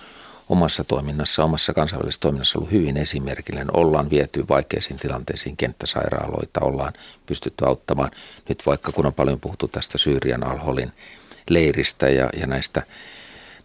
omassa 0.49 0.85
toiminnassa, 0.85 1.45
omassa 1.45 1.75
kansainvälisessä 1.75 2.21
toiminnassa 2.21 2.59
ollut 2.59 2.73
hyvin 2.73 2.97
esimerkillinen. 2.97 3.77
Ollaan 3.77 4.11
viety 4.11 4.45
vaikeisiin 4.49 4.99
tilanteisiin 4.99 5.57
kenttäsairaaloita, 5.57 6.61
ollaan 6.61 6.93
pystytty 7.27 7.67
auttamaan. 7.67 8.11
Nyt 8.49 8.63
vaikka 8.67 8.93
kun 8.93 9.07
on 9.07 9.15
paljon 9.15 9.41
puhuttu 9.41 9.69
tästä 9.69 9.99
Syyrian 9.99 10.47
alholin 10.47 10.93
leiristä 11.51 12.09
ja, 12.09 12.31
ja 12.41 12.47
näistä, 12.47 12.83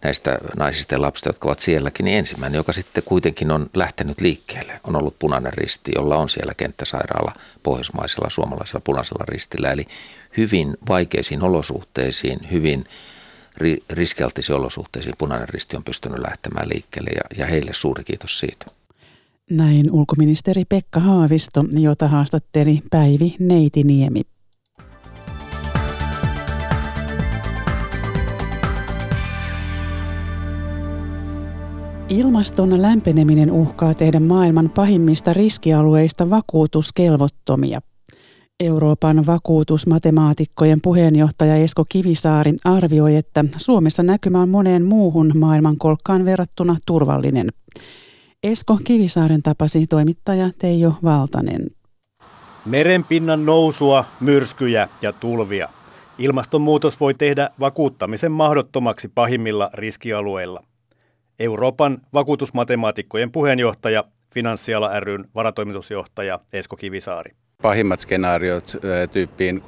näistä 0.04 0.38
naisista 0.56 0.94
ja 0.94 1.00
lapsista, 1.00 1.28
jotka 1.28 1.48
ovat 1.48 1.58
sielläkin, 1.58 2.04
niin 2.04 2.18
ensimmäinen, 2.18 2.58
joka 2.58 2.72
sitten 2.72 3.02
kuitenkin 3.04 3.50
on 3.50 3.70
lähtenyt 3.74 4.20
liikkeelle, 4.20 4.80
on 4.84 4.96
ollut 4.96 5.18
punainen 5.18 5.52
risti, 5.52 5.92
jolla 5.94 6.16
on 6.16 6.28
siellä 6.28 6.52
kenttäsairaala 6.56 7.32
pohjoismaisella 7.62 8.30
suomalaisella 8.30 8.80
punaisella 8.84 9.24
ristillä. 9.28 9.72
Eli 9.72 9.86
hyvin 10.36 10.76
vaikeisiin 10.88 11.42
olosuhteisiin, 11.42 12.38
hyvin 12.50 12.84
ri, 13.56 13.78
riskialtisiin 13.90 14.56
olosuhteisiin 14.56 15.14
Punainen 15.18 15.48
Risti 15.48 15.76
on 15.76 15.84
pystynyt 15.84 16.18
lähtemään 16.18 16.68
liikkeelle 16.68 17.10
ja, 17.10 17.38
ja 17.38 17.46
heille 17.46 17.70
suuri 17.74 18.04
kiitos 18.04 18.40
siitä. 18.40 18.66
Näin 19.50 19.90
ulkoministeri 19.90 20.64
Pekka 20.64 21.00
Haavisto, 21.00 21.64
jota 21.70 22.08
haastatteli 22.08 22.82
Päivi 22.90 23.36
Neitiniemi. 23.38 24.22
Ilmaston 32.08 32.82
lämpeneminen 32.82 33.50
uhkaa 33.50 33.94
tehdä 33.94 34.20
maailman 34.20 34.70
pahimmista 34.70 35.32
riskialueista 35.32 36.30
vakuutuskelvottomia– 36.30 37.80
Euroopan 38.60 39.26
vakuutusmatemaatikkojen 39.26 40.80
puheenjohtaja 40.82 41.56
Esko 41.56 41.84
Kivisaari 41.88 42.52
arvioi, 42.64 43.16
että 43.16 43.44
Suomessa 43.56 44.02
näkymä 44.02 44.40
on 44.40 44.48
moneen 44.48 44.84
muuhun 44.84 45.32
maailmankolkkaan 45.34 46.24
verrattuna 46.24 46.76
turvallinen. 46.86 47.48
Esko 48.42 48.78
Kivisaaren 48.84 49.42
tapasi 49.42 49.86
toimittaja 49.86 50.50
Teijo 50.58 50.94
Valtanen. 51.04 51.66
Merenpinnan 52.64 53.46
nousua, 53.46 54.04
myrskyjä 54.20 54.88
ja 55.02 55.12
tulvia. 55.12 55.68
Ilmastonmuutos 56.18 57.00
voi 57.00 57.14
tehdä 57.14 57.50
vakuuttamisen 57.60 58.32
mahdottomaksi 58.32 59.08
pahimmilla 59.14 59.70
riskialueilla. 59.74 60.62
Euroopan 61.38 61.98
vakuutusmatemaatikkojen 62.14 63.32
puheenjohtaja, 63.32 64.04
Finanssiala 64.34 65.00
ryn 65.00 65.24
varatoimitusjohtaja 65.34 66.40
Esko 66.52 66.76
Kivisaari 66.76 67.30
pahimmat 67.62 68.00
skenaariot 68.00 68.76
tyyppiin 69.12 69.62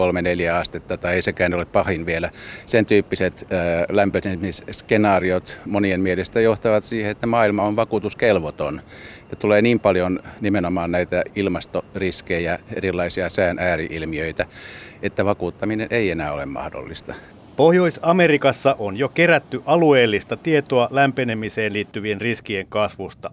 3-4 0.51 0.55
astetta, 0.55 0.97
tai 0.97 1.15
ei 1.15 1.23
sekään 1.23 1.55
ole 1.55 1.65
pahin 1.65 2.07
vielä. 2.07 2.31
Sen 2.67 2.87
tyyppiset 2.87 3.47
lämpenemisskenaariot 3.89 5.61
monien 5.67 6.01
mielestä 6.01 6.41
johtavat 6.41 6.85
siihen, 6.85 7.11
että 7.11 7.27
maailma 7.27 7.63
on 7.63 7.77
vakuutuskelvoton. 7.77 8.83
Että 9.23 9.37
tulee 9.37 9.63
niin 9.63 9.81
paljon 9.81 10.21
nimenomaan 10.41 10.91
näitä 10.91 11.23
ilmastoriskejä, 11.37 12.59
erilaisia 12.75 13.31
sään 13.31 13.59
ääriilmiöitä, 13.59 14.47
että 15.03 15.25
vakuuttaminen 15.25 15.89
ei 15.91 16.11
enää 16.11 16.33
ole 16.33 16.47
mahdollista. 16.47 17.15
Pohjois-Amerikassa 17.59 18.77
on 18.79 18.97
jo 18.97 19.09
kerätty 19.09 19.63
alueellista 19.67 20.37
tietoa 20.37 20.89
lämpenemiseen 20.91 21.73
liittyvien 21.73 22.21
riskien 22.21 22.67
kasvusta. 22.69 23.31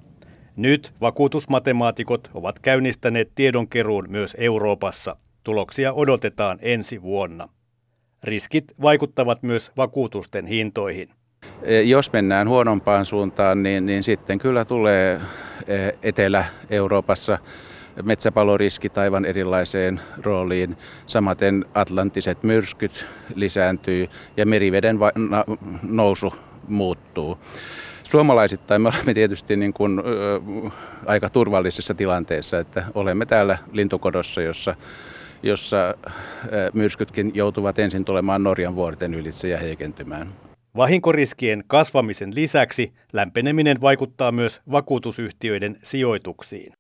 Nyt 0.55 0.93
vakuutusmatemaatikot 1.01 2.29
ovat 2.33 2.59
käynnistäneet 2.59 3.31
tiedonkeruun 3.35 4.05
myös 4.09 4.35
Euroopassa. 4.39 5.15
Tuloksia 5.43 5.93
odotetaan 5.93 6.57
ensi 6.61 7.01
vuonna. 7.01 7.49
Riskit 8.23 8.65
vaikuttavat 8.81 9.43
myös 9.43 9.71
vakuutusten 9.77 10.45
hintoihin. 10.45 11.09
E, 11.63 11.81
jos 11.81 12.13
mennään 12.13 12.49
huonompaan 12.49 13.05
suuntaan, 13.05 13.63
niin, 13.63 13.85
niin 13.85 14.03
sitten 14.03 14.39
kyllä 14.39 14.65
tulee 14.65 15.21
e, 15.67 15.91
Etelä-Euroopassa 16.03 17.37
metsäpaloriskit 18.03 18.97
aivan 18.97 19.25
erilaiseen 19.25 20.01
rooliin. 20.23 20.77
Samaten 21.07 21.65
atlantiset 21.73 22.43
myrskyt 22.43 23.07
lisääntyy 23.35 24.07
ja 24.37 24.45
meriveden 24.45 24.99
nousu 25.83 26.33
muuttuu. 26.67 27.37
Suomalaisittain 28.03 28.81
me 28.81 28.89
olemme 28.89 29.13
tietysti 29.13 29.55
niin 29.55 29.73
kuin, 29.73 29.99
ö, 29.99 30.41
aika 31.05 31.29
turvallisessa 31.29 31.93
tilanteessa, 31.93 32.59
että 32.59 32.85
olemme 32.93 33.25
täällä 33.25 33.57
lintukodossa, 33.71 34.41
jossa, 34.41 34.75
jossa 35.43 35.95
myrskytkin 36.73 37.31
joutuvat 37.33 37.79
ensin 37.79 38.05
tulemaan 38.05 38.43
Norjan 38.43 38.75
vuorten 38.75 39.13
ylitse 39.13 39.47
ja 39.47 39.57
heikentymään. 39.57 40.33
Vahinkoriskien 40.75 41.63
kasvamisen 41.67 42.35
lisäksi 42.35 42.93
lämpeneminen 43.13 43.81
vaikuttaa 43.81 44.31
myös 44.31 44.61
vakuutusyhtiöiden 44.71 45.77
sijoituksiin. 45.83 46.73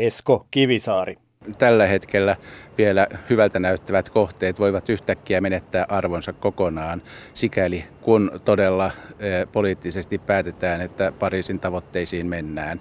Esko 0.00 0.46
Kivisaari. 0.50 1.16
Tällä 1.58 1.86
hetkellä 1.86 2.36
vielä 2.78 3.06
hyvältä 3.30 3.58
näyttävät 3.58 4.08
kohteet 4.08 4.58
voivat 4.60 4.88
yhtäkkiä 4.88 5.40
menettää 5.40 5.86
arvonsa 5.88 6.32
kokonaan, 6.32 7.02
sikäli 7.34 7.84
kun 8.00 8.40
todella 8.44 8.90
eh, 9.18 9.46
poliittisesti 9.52 10.18
päätetään, 10.18 10.80
että 10.80 11.12
Pariisin 11.18 11.60
tavoitteisiin 11.60 12.26
mennään. 12.26 12.80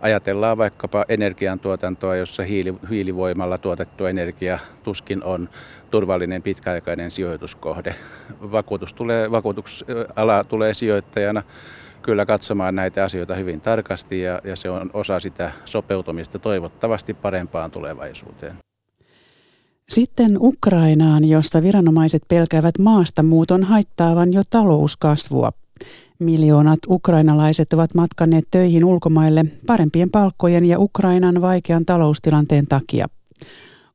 Ajatellaan 0.00 0.58
vaikkapa 0.58 1.04
energiantuotantoa, 1.08 2.16
jossa 2.16 2.42
hiili, 2.42 2.74
hiilivoimalla 2.90 3.58
tuotettu 3.58 4.06
energia 4.06 4.58
tuskin 4.82 5.24
on 5.24 5.48
turvallinen 5.90 6.42
pitkäaikainen 6.42 7.10
sijoituskohde. 7.10 7.94
Vakuutus 8.40 8.92
tulee, 8.92 9.30
vakuutusala 9.30 10.44
tulee 10.44 10.74
sijoittajana 10.74 11.42
kyllä 12.02 12.26
katsomaan 12.26 12.74
näitä 12.74 13.04
asioita 13.04 13.34
hyvin 13.34 13.60
tarkasti 13.60 14.20
ja, 14.20 14.40
ja 14.44 14.56
se 14.56 14.70
on 14.70 14.90
osa 14.92 15.20
sitä 15.20 15.52
sopeutumista 15.64 16.38
toivottavasti 16.38 17.14
parempaan 17.14 17.70
tulevaisuuteen. 17.70 18.54
Sitten 19.88 20.36
Ukrainaan, 20.40 21.24
jossa 21.24 21.62
viranomaiset 21.62 22.22
pelkäävät 22.28 22.78
maastamuuton 22.78 23.64
haittaavan 23.64 24.32
jo 24.32 24.42
talouskasvua. 24.50 25.52
Miljoonat 26.18 26.78
ukrainalaiset 26.88 27.72
ovat 27.72 27.94
matkanneet 27.94 28.44
töihin 28.50 28.84
ulkomaille 28.84 29.44
parempien 29.66 30.10
palkkojen 30.10 30.64
ja 30.64 30.78
Ukrainan 30.78 31.40
vaikean 31.40 31.86
taloustilanteen 31.86 32.66
takia. 32.66 33.06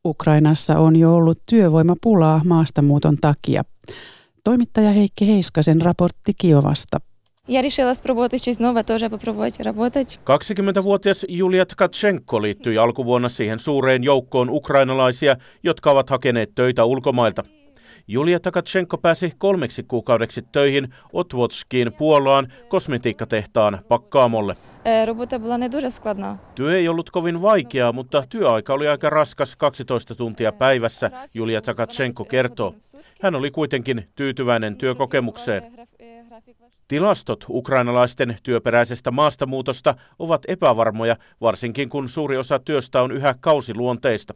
Ukrainassa 0.05 0.79
on 0.79 0.95
jo 0.95 1.15
ollut 1.15 1.39
työvoimapulaa 1.45 2.41
maastamuuton 2.45 3.17
takia. 3.21 3.63
Toimittaja 4.43 4.91
Heikki 4.91 5.27
Heiskasen 5.27 5.81
raportti 5.81 6.33
Kiovasta. 6.37 6.99
Я 7.48 7.62
решила 7.62 7.94
спробовать 7.94 8.44
щось 8.44 8.58
нове, 8.60 8.82
тоже 8.82 9.10
попробовать 9.10 9.60
работать. 9.60 10.20
20-vuotias 10.24 11.26
Julia 11.28 11.66
Tkachenko 11.66 12.42
liittyi 12.42 12.78
alkuvuonna 12.78 13.28
siihen 13.28 13.58
suureen 13.58 14.04
joukkoon 14.04 14.50
ukrainalaisia, 14.50 15.36
jotka 15.62 15.90
ovat 15.90 16.10
hakeneet 16.10 16.50
töitä 16.54 16.84
ulkomailta. 16.84 17.42
Julia 18.08 18.40
Takatsenko 18.40 18.98
pääsi 18.98 19.32
kolmeksi 19.38 19.82
kuukaudeksi 19.82 20.42
töihin 20.52 20.94
Otwotskiin 21.12 21.92
Puolaan 21.92 22.52
kosmetiikkatehtaan 22.68 23.78
pakkaamolle. 23.88 24.56
Työ 26.54 26.76
ei 26.76 26.88
ollut 26.88 27.10
kovin 27.10 27.42
vaikeaa, 27.42 27.92
mutta 27.92 28.24
työaika 28.28 28.72
oli 28.72 28.88
aika 28.88 29.10
raskas 29.10 29.56
12 29.56 30.14
tuntia 30.14 30.52
päivässä, 30.52 31.10
Julia 31.34 31.62
Takatsenko 31.62 32.24
kertoo. 32.24 32.74
Hän 33.22 33.34
oli 33.34 33.50
kuitenkin 33.50 34.08
tyytyväinen 34.14 34.76
työkokemukseen. 34.76 35.62
Tilastot 36.87 37.45
ukrainalaisten 37.49 38.37
työperäisestä 38.43 39.11
maastamuutosta 39.11 39.95
ovat 40.19 40.41
epävarmoja, 40.47 41.15
varsinkin 41.41 41.89
kun 41.89 42.09
suuri 42.09 42.37
osa 42.37 42.59
työstä 42.59 43.01
on 43.01 43.11
yhä 43.11 43.35
kausiluonteista. 43.39 44.33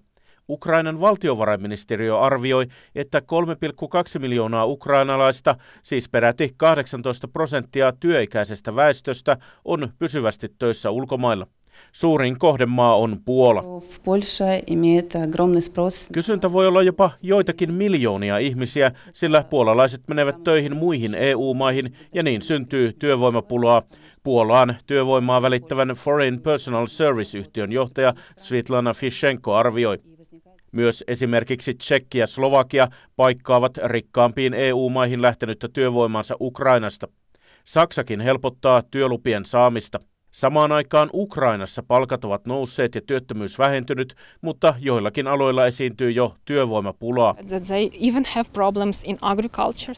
Ukrainan 0.50 1.02
valtiovarainministeriö 1.02 2.20
arvioi, 2.20 2.68
että 2.96 3.20
3,2 3.20 4.20
miljoonaa 4.20 4.66
ukrainalaista, 4.66 5.56
siis 5.84 6.10
peräti 6.10 6.54
18 6.58 7.28
prosenttia 7.28 7.94
työikäisestä 8.00 8.76
väestöstä, 8.76 9.38
on 9.66 9.90
pysyvästi 10.00 10.48
töissä 10.60 10.90
ulkomailla. 10.92 11.48
Suurin 11.92 12.40
kohdemaa 12.40 12.96
on 12.96 13.20
Puola. 13.26 13.64
Kysyntä 16.14 16.52
voi 16.52 16.68
olla 16.68 16.82
jopa 16.82 17.12
joitakin 17.22 17.74
miljoonia 17.74 18.38
ihmisiä, 18.38 18.92
sillä 19.14 19.44
puolalaiset 19.50 20.02
menevät 20.08 20.44
töihin 20.44 20.78
muihin 20.78 21.16
EU-maihin 21.16 21.94
ja 22.14 22.24
niin 22.24 22.42
syntyy 22.42 22.94
työvoimapulaa. 22.94 23.84
Puolaan 24.24 24.76
työvoimaa 24.86 25.42
välittävän 25.42 25.90
Foreign 25.90 26.42
Personal 26.42 26.88
Service-yhtiön 26.88 27.72
johtaja 27.72 28.14
Svitlana 28.38 28.94
Fishenko 28.94 29.56
arvioi. 29.56 30.00
Myös 30.72 31.04
esimerkiksi 31.08 31.74
Tsekki 31.74 32.18
ja 32.18 32.28
Slovakia 32.28 32.88
paikkaavat 33.16 33.78
rikkaampiin 33.86 34.54
EU-maihin 34.54 35.22
lähtenyttä 35.22 35.68
työvoimansa 35.74 36.36
Ukrainasta. 36.42 37.08
Saksakin 37.66 38.20
helpottaa 38.20 38.82
työlupien 38.82 39.46
saamista. 39.46 40.00
Samaan 40.32 40.72
aikaan 40.72 41.10
Ukrainassa 41.14 41.84
palkat 41.84 42.26
ovat 42.26 42.46
nousseet 42.46 42.96
ja 42.96 43.02
työttömyys 43.02 43.60
vähentynyt, 43.60 44.16
mutta 44.42 44.74
joillakin 44.80 45.28
aloilla 45.28 45.66
esiintyy 45.66 46.12
jo 46.12 46.36
työvoimapulaa. 46.46 47.36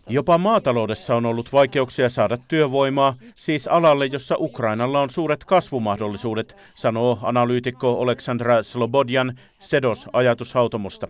Jopa 0.10 0.38
maataloudessa 0.38 1.15
on 1.15 1.26
ollut 1.26 1.54
vaikeuksia 1.54 2.10
saada 2.10 2.38
työvoimaa, 2.48 3.15
siis 3.36 3.67
alalle, 3.67 4.06
jossa 4.06 4.36
Ukrainalla 4.39 5.02
on 5.02 5.10
suuret 5.10 5.46
kasvumahdollisuudet, 5.46 6.58
sanoo 6.76 7.20
analyytikko 7.22 7.94
Oleksandra 7.94 8.63
Slobodjan 8.63 9.39
Sedos 9.60 10.08
ajatushautomusta. 10.13 11.08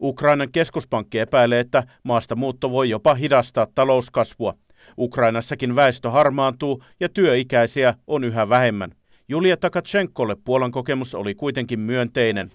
Ukrainan 0.00 0.52
keskuspankki 0.52 1.18
epäilee, 1.18 1.60
että 1.60 1.82
maasta 2.02 2.36
muutto 2.36 2.70
voi 2.70 2.90
jopa 2.90 3.14
hidastaa 3.14 3.66
talouskasvua. 3.74 4.54
Ukrainassakin 4.98 5.76
väestö 5.76 6.10
harmaantuu 6.10 6.82
ja 7.00 7.08
työikäisiä 7.08 7.94
on 8.06 8.24
yhä 8.24 8.48
vähemmän. 8.48 8.92
Julia 9.28 9.56
Takatsenkolle 9.56 10.36
Puolan 10.44 10.70
kokemus 10.70 11.14
oli 11.14 11.34
kuitenkin 11.34 11.80
myönteinen. 11.80 12.48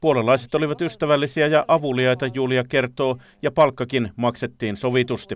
Puolalaiset 0.00 0.54
olivat 0.54 0.80
ystävällisiä 0.80 1.46
ja 1.46 1.64
avuliaita, 1.68 2.26
Julia 2.34 2.64
kertoo, 2.64 3.16
ja 3.42 3.50
palkkakin 3.50 4.10
maksettiin 4.16 4.76
sovitusti. 4.76 5.34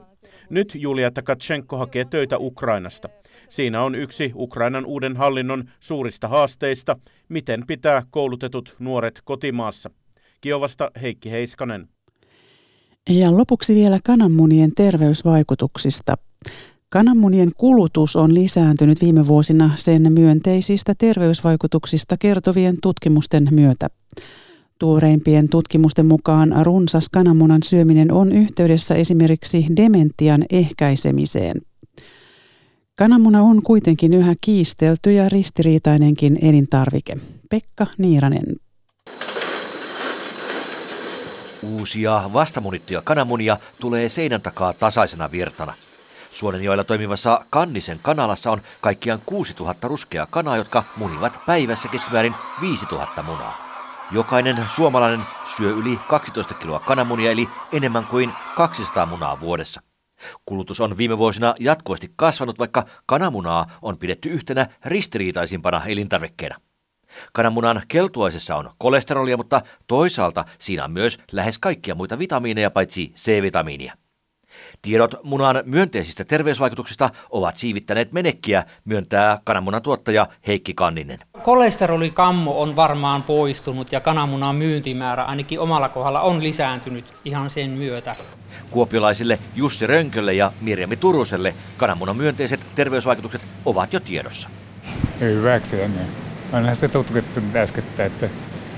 Nyt 0.51 0.73
Julia 0.75 1.11
Takatsenko 1.11 1.77
hakee 1.77 2.05
töitä 2.05 2.39
Ukrainasta. 2.39 3.09
Siinä 3.49 3.83
on 3.83 3.95
yksi 3.95 4.33
Ukrainan 4.35 4.87
uuden 4.87 5.17
hallinnon 5.17 5.65
suurista 5.81 6.29
haasteista, 6.29 6.97
miten 7.29 7.67
pitää 7.67 8.03
koulutetut 8.11 8.77
nuoret 8.79 9.21
kotimaassa. 9.25 9.91
Kiovasta 10.41 10.91
Heikki 11.03 11.31
Heiskanen. 11.31 11.89
Ja 13.11 13.37
lopuksi 13.37 13.75
vielä 13.75 13.99
kananmunien 14.05 14.73
terveysvaikutuksista. 14.77 16.19
Kananmunien 16.89 17.51
kulutus 17.57 18.17
on 18.17 18.35
lisääntynyt 18.35 19.01
viime 19.03 19.27
vuosina 19.27 19.71
sen 19.75 20.13
myönteisistä 20.13 20.95
terveysvaikutuksista 20.99 22.17
kertovien 22.17 22.77
tutkimusten 22.83 23.49
myötä. 23.51 23.89
Tuoreimpien 24.79 25.49
tutkimusten 25.49 26.07
mukaan 26.07 26.55
runsas 26.63 27.09
kananmunan 27.09 27.63
syöminen 27.63 28.13
on 28.13 28.33
yhteydessä 28.33 28.95
esimerkiksi 28.95 29.67
dementian 29.77 30.45
ehkäisemiseen. 30.51 31.61
Kananmuna 32.97 33.43
on 33.43 33.63
kuitenkin 33.63 34.15
yhä 34.15 34.35
kiistelty 34.41 35.13
ja 35.13 35.29
ristiriitainenkin 35.29 36.39
elintarvike. 36.43 37.15
Pekka 37.51 37.87
Niiranen. 37.99 38.57
Uusia 41.63 42.31
vastamunittuja 42.33 43.03
kananmunia 43.03 43.57
tulee 43.81 44.09
seinän 44.09 44.43
takaa 44.43 44.73
tasaisena 44.73 45.31
virtana. 45.31 45.75
Suonenjoella 46.33 46.85
toimivassa 46.85 47.45
Kannisen 47.51 47.99
kanalassa 48.03 48.51
on 48.51 48.61
kaikkiaan 48.81 49.23
6000 49.27 49.89
ruskeaa 49.89 50.27
kanaa, 50.27 50.57
jotka 50.57 50.85
munivat 50.97 51.41
päivässä 51.47 51.89
keskimäärin 51.89 52.35
5000 52.61 53.23
munaa. 53.23 53.67
Jokainen 54.11 54.65
suomalainen 54.75 55.23
syö 55.57 55.71
yli 55.71 55.99
12 56.09 56.55
kiloa 56.55 56.81
kananmunia 56.81 57.31
eli 57.31 57.49
enemmän 57.73 58.07
kuin 58.07 58.33
200 58.57 59.07
munaa 59.07 59.41
vuodessa. 59.41 59.81
Kulutus 60.47 60.81
on 60.81 60.97
viime 60.97 61.19
vuosina 61.19 61.55
jatkuvasti 61.61 62.13
kasvanut, 62.17 62.59
vaikka 62.59 62.85
kananmunaa 63.07 63.67
on 63.83 63.99
pidetty 63.99 64.29
yhtenä 64.29 64.67
ristiriitaisimpana 64.85 65.83
elintarvikkeena. 65.87 66.57
Kananmunan 67.33 67.83
keltuaisessa 67.89 68.57
on 68.57 68.71
kolesterolia, 68.79 69.37
mutta 69.37 69.61
toisaalta 69.87 70.45
siinä 70.59 70.85
on 70.85 70.93
myös 70.93 71.19
lähes 71.33 71.59
kaikkia 71.59 71.95
muita 71.95 72.19
vitamiineja 72.19 72.71
paitsi 72.71 73.13
C-vitamiinia. 73.17 73.93
Tiedot 74.83 75.15
munan 75.25 75.63
myönteisistä 75.65 76.25
terveysvaikutuksista 76.25 77.11
ovat 77.31 77.57
siivittäneet 77.57 78.13
menekkiä, 78.13 78.65
myöntää 78.85 79.39
kananmunan 79.45 79.83
tuottaja 79.83 80.27
Heikki 80.47 80.75
Kanninen. 80.75 81.19
Kolesterolikammo 81.43 82.63
on 82.63 82.77
varmaan 82.77 83.23
poistunut 83.23 83.93
ja 83.93 84.01
kananmunan 84.01 84.57
myyntimäärä 84.57 85.25
ainakin 85.25 85.61
omalla 85.61 85.89
kohdalla 85.89 86.21
on 86.21 86.43
lisääntynyt 86.43 87.15
ihan 87.25 87.51
sen 87.51 87.71
myötä. 87.71 88.15
Kuopiolaisille 88.71 89.39
Jussi 89.55 89.87
Rönkölle 89.87 90.35
ja 90.35 90.53
Mirjami 90.61 90.97
Turuselle 90.97 91.55
kananmunan 91.77 92.17
myönteiset 92.17 92.67
terveysvaikutukset 92.75 93.43
ovat 93.65 93.93
jo 93.93 94.01
tiedossa. 94.01 94.49
Hyväksi 95.21 95.81
ennen. 95.81 96.07
Onhan 96.53 96.77
se 96.77 96.89
tutkittu 96.89 97.41
äskettäin, 97.55 98.13
että 98.13 98.29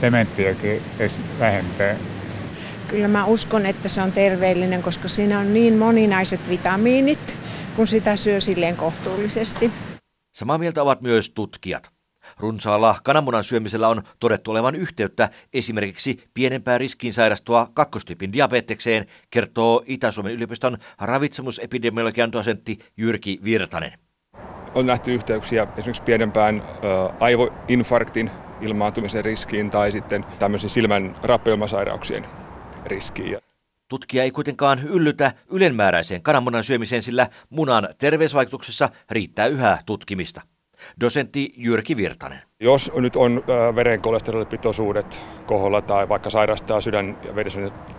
dementiakin 0.02 0.82
vähentää 1.38 1.96
Kyllä 2.88 3.08
mä 3.08 3.24
uskon, 3.24 3.66
että 3.66 3.88
se 3.88 4.02
on 4.02 4.12
terveellinen, 4.12 4.82
koska 4.82 5.08
siinä 5.08 5.38
on 5.38 5.54
niin 5.54 5.74
moninaiset 5.74 6.40
vitamiinit, 6.48 7.36
kun 7.76 7.86
sitä 7.86 8.16
syö 8.16 8.40
silleen 8.40 8.76
kohtuullisesti. 8.76 9.70
Samaa 10.34 10.58
mieltä 10.58 10.82
ovat 10.82 11.02
myös 11.02 11.30
tutkijat. 11.30 11.90
Runsaalla 12.38 12.96
kananmunan 13.04 13.44
syömisellä 13.44 13.88
on 13.88 14.02
todettu 14.20 14.50
olevan 14.50 14.74
yhteyttä 14.74 15.30
esimerkiksi 15.52 16.24
pienempään 16.34 16.80
riskiin 16.80 17.12
sairastua 17.12 17.68
kakkostyypin 17.74 18.32
diabetekseen, 18.32 19.06
kertoo 19.30 19.82
Itä-Suomen 19.86 20.32
yliopiston 20.32 20.78
ravitsemusepidemiologian 20.98 22.32
dosentti 22.32 22.78
Jyrki 22.96 23.40
Virtanen. 23.44 24.07
On 24.74 24.86
nähty 24.86 25.14
yhteyksiä 25.14 25.66
esimerkiksi 25.76 26.02
pienempään 26.02 26.62
aivoinfarktin 27.20 28.30
ilmaantumisen 28.60 29.24
riskiin 29.24 29.70
tai 29.70 29.92
sitten 29.92 30.24
tämmöisiin 30.38 30.70
silmän 30.70 31.16
rappeumasairauksien 31.22 32.26
riskiin. 32.86 33.38
Tutkija 33.88 34.22
ei 34.22 34.30
kuitenkaan 34.30 34.80
yllytä 34.88 35.32
ylenmääräiseen 35.50 36.22
kananmunan 36.22 36.64
syömiseen, 36.64 37.02
sillä 37.02 37.26
munan 37.50 37.88
terveysvaikutuksessa 37.98 38.88
riittää 39.10 39.46
yhä 39.46 39.78
tutkimista. 39.86 40.40
Dosentti 41.00 41.52
Jyrki 41.56 41.96
Virtanen. 41.96 42.38
Jos 42.60 42.92
nyt 42.94 43.16
on 43.16 43.44
veren 43.74 44.00
kolesterolipitoisuudet 44.00 45.20
koholla 45.46 45.82
tai 45.82 46.08
vaikka 46.08 46.30
sairastaa 46.30 46.80
sydän- 46.80 47.18
ja 47.24 47.34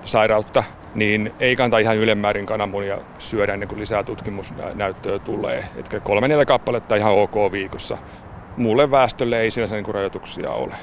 sairautta, 0.05 0.63
niin 0.95 1.31
ei 1.39 1.55
kannata 1.55 1.79
ihan 1.79 1.97
ylemmäärin 1.97 2.45
kananmunia 2.45 2.97
syödä 3.19 3.53
ennen 3.53 3.69
kuin 3.69 3.81
lisää 3.81 4.03
tutkimusnäyttöä 4.03 5.19
tulee. 5.19 5.63
Etkä 5.75 5.99
kolme 5.99 6.27
neljä 6.27 6.45
kappaletta 6.45 6.95
ihan 6.95 7.13
ok 7.13 7.51
viikossa. 7.51 7.97
Muulle 8.57 8.91
väestölle 8.91 9.41
ei 9.41 9.51
sinänsä 9.51 9.75
niin 9.75 9.93
rajoituksia 9.95 10.51
ole. 10.51 10.75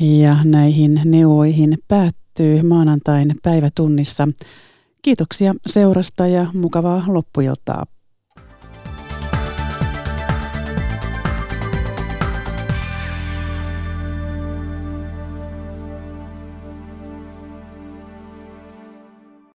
Ja 0.00 0.36
näihin 0.44 1.00
neuvoihin 1.04 1.78
päättyy 1.88 2.26
päättyy 2.36 2.68
maanantain 2.68 3.34
päivätunnissa. 3.42 4.28
Kiitoksia 5.02 5.52
seurasta 5.66 6.26
ja 6.26 6.46
mukavaa 6.54 7.04
loppuiltaa. 7.06 7.86